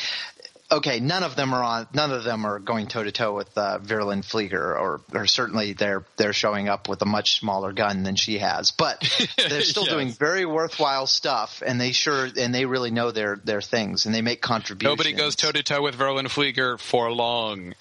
[0.71, 1.89] okay, none of them are on.
[1.95, 5.73] None of them are going toe to toe with uh, Verlyn Flieger, or or certainly
[5.73, 8.71] they're they're showing up with a much smaller gun than she has.
[8.71, 9.01] But
[9.49, 9.93] they're still yes.
[9.93, 14.15] doing very worthwhile stuff, and they sure and they really know their their things, and
[14.15, 14.99] they make contributions.
[14.99, 17.75] Nobody goes toe to toe with Verlyn Flieger for long.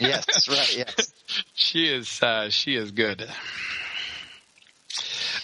[0.00, 0.76] yes, right.
[0.76, 1.12] Yes,
[1.54, 2.22] she is.
[2.22, 3.28] Uh, she is good.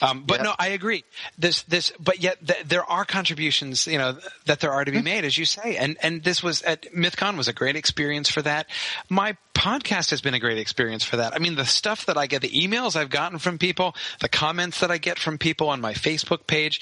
[0.00, 0.44] Um, but yep.
[0.44, 1.04] no, I agree.
[1.38, 4.98] This, this, but yet th- there are contributions, you know, that there are to be
[4.98, 5.04] mm-hmm.
[5.04, 5.76] made, as you say.
[5.76, 8.68] And, and this was at MythCon was a great experience for that.
[9.08, 11.34] My podcast has been a great experience for that.
[11.34, 14.80] I mean, the stuff that I get, the emails I've gotten from people, the comments
[14.80, 16.80] that I get from people on my Facebook page.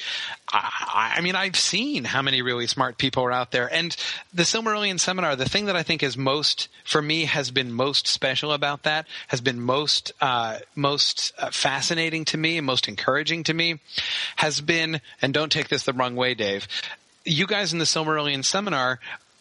[0.53, 3.73] I, I mean, I've seen how many really smart people are out there.
[3.73, 3.95] And
[4.33, 8.07] the Silmarillion seminar, the thing that I think is most, for me, has been most
[8.07, 13.45] special about that, has been most, uh, most uh, fascinating to me and most encouraging
[13.45, 13.81] to me,
[14.37, 16.69] has been, and don't take this the wrong way, Dave,
[17.25, 19.01] you guys in the Silmarillion seminar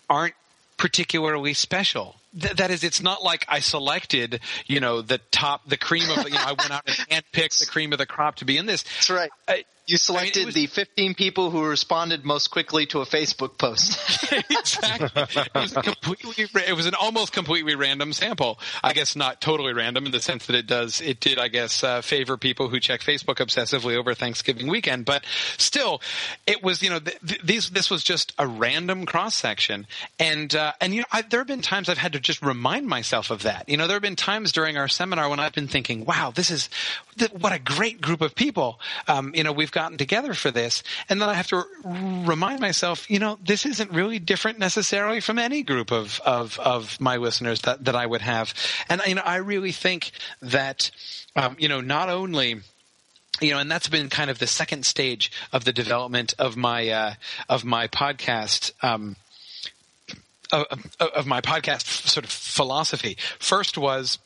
[0.10, 0.36] aren't
[0.78, 2.16] particularly special.
[2.40, 6.24] Th- that is, it's not like I selected, you know, the top, the cream of,
[6.24, 8.66] you know, I went out and handpicked the cream of the crop to be in
[8.66, 8.84] this.
[8.84, 9.32] That's right.
[9.48, 13.06] I, you selected I mean, was, the 15 people who responded most quickly to a
[13.06, 14.00] Facebook post.
[14.50, 15.10] exactly.
[15.26, 16.48] It was completely.
[16.68, 18.60] It was an almost completely random sample.
[18.84, 21.02] I guess not totally random in the sense that it does.
[21.02, 25.06] It did, I guess, uh, favor people who check Facebook obsessively over Thanksgiving weekend.
[25.06, 25.26] But
[25.58, 26.02] still,
[26.46, 26.84] it was.
[26.84, 27.70] You know, th- th- these.
[27.70, 29.88] This was just a random cross section,
[30.20, 32.88] and uh, and you know, I, there have been times I've had to just remind
[32.88, 33.68] myself of that.
[33.68, 36.52] You know, there have been times during our seminar when I've been thinking, "Wow, this
[36.52, 36.70] is
[37.28, 40.84] what a great group of people." Um, you know, we've gotten together for this.
[41.10, 45.40] And then I have to remind myself, you know, this isn't really different necessarily from
[45.40, 48.54] any group of, of, of my listeners that, that I would have.
[48.90, 50.12] And, you know, I really think
[50.42, 50.92] that,
[51.36, 52.62] um, you know, not only,
[53.42, 56.90] you know, and that's been kind of the second stage of the development of my,
[56.90, 57.14] uh,
[57.48, 59.16] of my podcast, um,
[60.52, 60.66] of,
[61.00, 63.18] of, my podcast sort of philosophy.
[63.38, 64.18] First was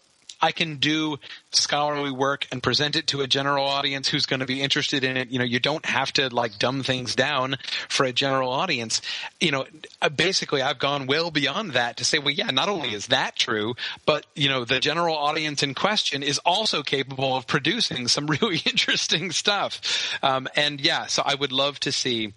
[0.44, 1.20] I can do
[1.52, 5.16] scholarly work and present it to a general audience who's going to be interested in
[5.16, 5.30] it.
[5.30, 7.56] You know, you don't have to like dumb things down
[7.88, 9.02] for a general audience.
[9.39, 9.66] You know,
[10.02, 13.38] uh, basically I've gone well beyond that to say, well, yeah, not only is that
[13.38, 13.76] true,
[14.06, 18.62] but you know, the general audience in question is also capable of producing some really
[18.66, 20.20] interesting stuff.
[20.22, 22.34] Um, and yeah, so I would love to see,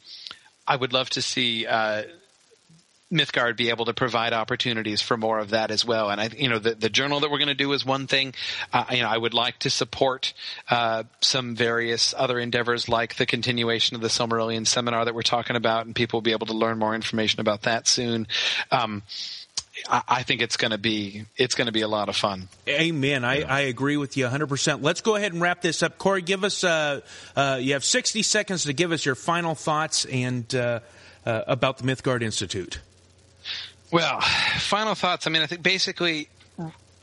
[0.65, 2.05] I would love to see, uh,
[3.13, 6.11] Mythgard be able to provide opportunities for more of that as well.
[6.11, 8.35] And I, you know, the, the journal that we're going to do is one thing.
[8.73, 10.35] Uh, you know, I would like to support
[10.69, 15.55] uh, some various other endeavors like the continuation of the Silmarillion seminar that we're talking
[15.55, 18.27] about, and people will be able to learn more information about that soon.
[18.73, 19.03] Um,
[19.89, 22.49] I, think it's going to be it's going to be a lot of fun.
[22.67, 23.25] Amen.
[23.25, 24.47] I, I agree with you 100.
[24.49, 25.99] percent Let's go ahead and wrap this up.
[25.99, 27.03] Corey, give us uh,
[27.37, 30.81] uh, you have 60 seconds to give us your final thoughts and uh,
[31.25, 32.81] uh about the Mythgard Institute.
[33.91, 34.20] Well,
[34.59, 35.26] final thoughts.
[35.26, 36.28] I mean, I think basically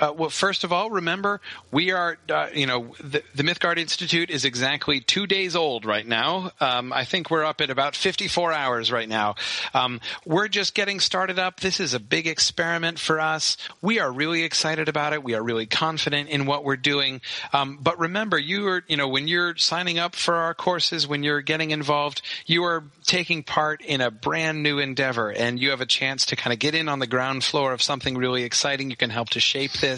[0.04, 1.40] uh, well, first of all, remember
[1.72, 6.52] we are, uh, you know, the, the Institute is exactly two days old right now.
[6.60, 9.36] Um, I think we're up at about 54 hours right now.
[9.74, 11.62] Um, we're just getting started up.
[11.62, 13.56] This is a big experiment for us.
[13.82, 15.24] We are really excited about it.
[15.24, 17.22] We are really confident in what we're doing.
[17.54, 21.24] Um, but remember, you are, you know, when you're signing up for our courses, when
[21.24, 25.82] you're getting involved, you are taking part in a brand new endeavor, and you have
[25.82, 28.90] a chance to kind of get in on the ground floor of something really exciting.
[28.90, 29.93] You can help to shape this.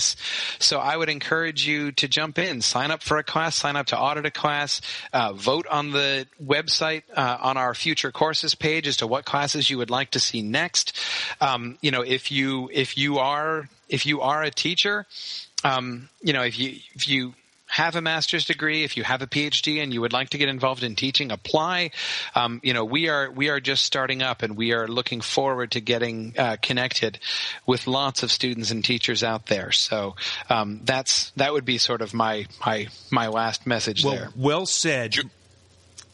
[0.59, 3.87] So I would encourage you to jump in, sign up for a class, sign up
[3.87, 4.81] to audit a class,
[5.13, 9.69] uh, vote on the website uh, on our future courses page as to what classes
[9.69, 10.99] you would like to see next.
[11.41, 15.05] Um, you know, if you if you are if you are a teacher,
[15.63, 17.33] um, you know, if you if you
[17.67, 20.49] have a master's degree, if you have a PhD and you would like to get
[20.49, 21.91] involved in teaching, apply.
[22.33, 25.71] Um, you know, we are we are just starting up, and we are looking forward
[25.71, 27.19] to getting uh, connected
[27.65, 29.71] with lots of students and teachers out there.
[29.71, 30.15] So
[30.49, 34.29] um, that's that would be sort of my my my last message well, there.
[34.35, 35.15] Well said.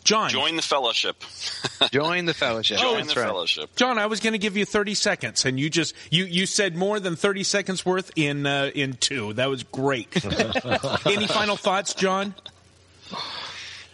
[0.04, 0.30] John.
[0.30, 1.24] Join the fellowship.
[1.92, 2.80] Join the fellowship.
[2.80, 3.26] Join the right.
[3.26, 3.76] fellowship.
[3.76, 6.76] John, I was going to give you 30 seconds and you just you you said
[6.76, 9.34] more than 30 seconds worth in uh, in 2.
[9.34, 10.24] That was great.
[11.06, 12.36] Any final thoughts, John?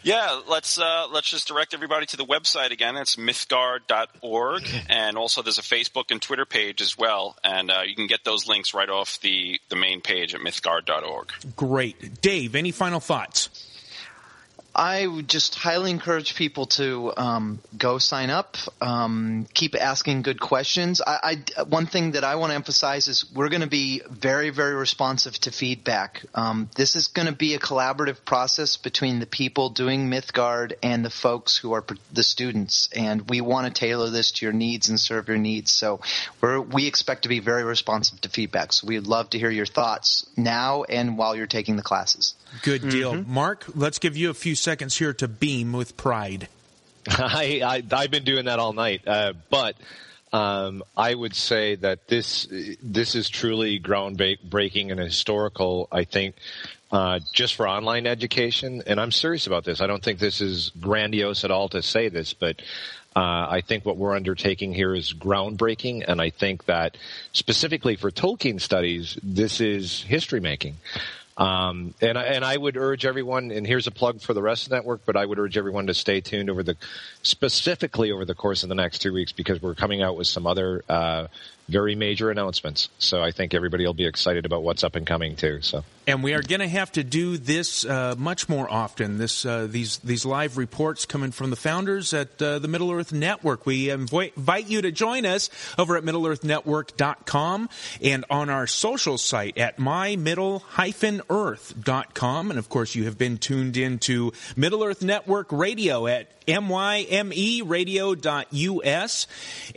[0.08, 2.96] Yeah, let's uh, let's just direct everybody to the website again.
[2.96, 7.94] It's mythgard.org, and also there's a Facebook and Twitter page as well, and uh, you
[7.94, 11.34] can get those links right off the the main page at mythgard.org.
[11.58, 12.56] Great, Dave.
[12.56, 13.67] Any final thoughts?
[14.78, 20.40] I would just highly encourage people to um, go sign up, um, keep asking good
[20.40, 21.02] questions.
[21.02, 24.52] I, I, one thing that I want to emphasize is we're going to be very,
[24.52, 26.24] very responsive to feedback.
[26.36, 31.04] Um, this is going to be a collaborative process between the people doing Mythgard and
[31.04, 34.90] the folks who are the students, and we want to tailor this to your needs
[34.90, 35.72] and serve your needs.
[35.72, 36.02] So
[36.72, 38.74] we expect to be very responsive to feedback.
[38.74, 42.36] So we'd love to hear your thoughts now and while you're taking the classes.
[42.64, 43.14] Good deal.
[43.14, 43.34] Mm-hmm.
[43.34, 46.48] Mark, let's give you a few seconds here to beam with pride.
[47.08, 49.76] I, I have been doing that all night, uh, but
[50.34, 52.48] um, I would say that this
[52.84, 55.88] this is truly groundbreaking and historical.
[55.92, 56.36] I think
[56.92, 59.80] uh, just for online education, and I'm serious about this.
[59.82, 62.62] I don't think this is grandiose at all to say this, but
[63.16, 66.98] uh, I think what we're undertaking here is groundbreaking, and I think that
[67.32, 70.76] specifically for Tolkien studies, this is history making.
[71.38, 74.64] Um, and I, and I would urge everyone, and here's a plug for the rest
[74.64, 76.76] of the network, but I would urge everyone to stay tuned over the,
[77.22, 80.48] specifically over the course of the next two weeks because we're coming out with some
[80.48, 81.28] other, uh,
[81.70, 82.90] very major announcements.
[82.98, 85.62] So I think everybody will be excited about what's up and coming too.
[85.62, 85.84] So.
[86.08, 89.18] And we are going to have to do this uh, much more often.
[89.18, 93.12] This uh, these these live reports coming from the founders at uh, the Middle Earth
[93.12, 93.66] Network.
[93.66, 97.70] We invite you to join us over at MiddleEarthNetwork.com
[98.02, 102.52] and on our social site at mymiddle-earth.com.
[102.52, 109.28] And of course, you have been tuned in to Middle Earth Network Radio at mymeradio.us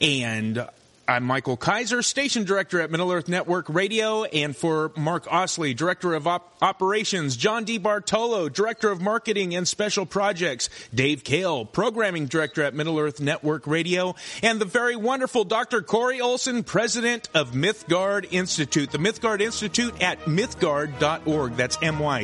[0.00, 0.68] and
[1.10, 6.14] I'm Michael Kaiser, Station Director at Middle Earth Network Radio, and for Mark Osley, Director
[6.14, 7.78] of Op- Operations, John D.
[7.78, 13.66] Bartolo, Director of Marketing and Special Projects, Dave Kale, Programming Director at Middle Earth Network
[13.66, 15.82] Radio, and the very wonderful Dr.
[15.82, 18.92] Corey Olsen, President of Mythgard Institute.
[18.92, 21.56] The Mythgard Institute at mythgard.org.
[21.56, 22.22] That's M-Y-T-H-G-A-R-D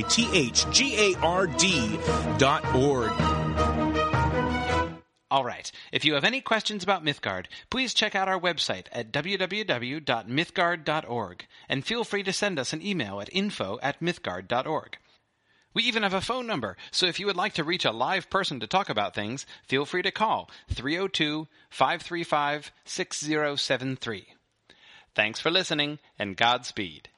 [2.39, 3.86] dot org.
[5.29, 5.73] All right.
[5.91, 11.85] If you have any questions about Mythgard, please check out our website at www.mythgard.org and
[11.85, 14.99] feel free to send us an email at info at mythgard.org.
[15.75, 18.31] We even have a phone number, so if you would like to reach a live
[18.31, 24.29] person to talk about things, feel free to call 302 535 6073.
[25.15, 27.11] Thanks for listening, and Godspeed.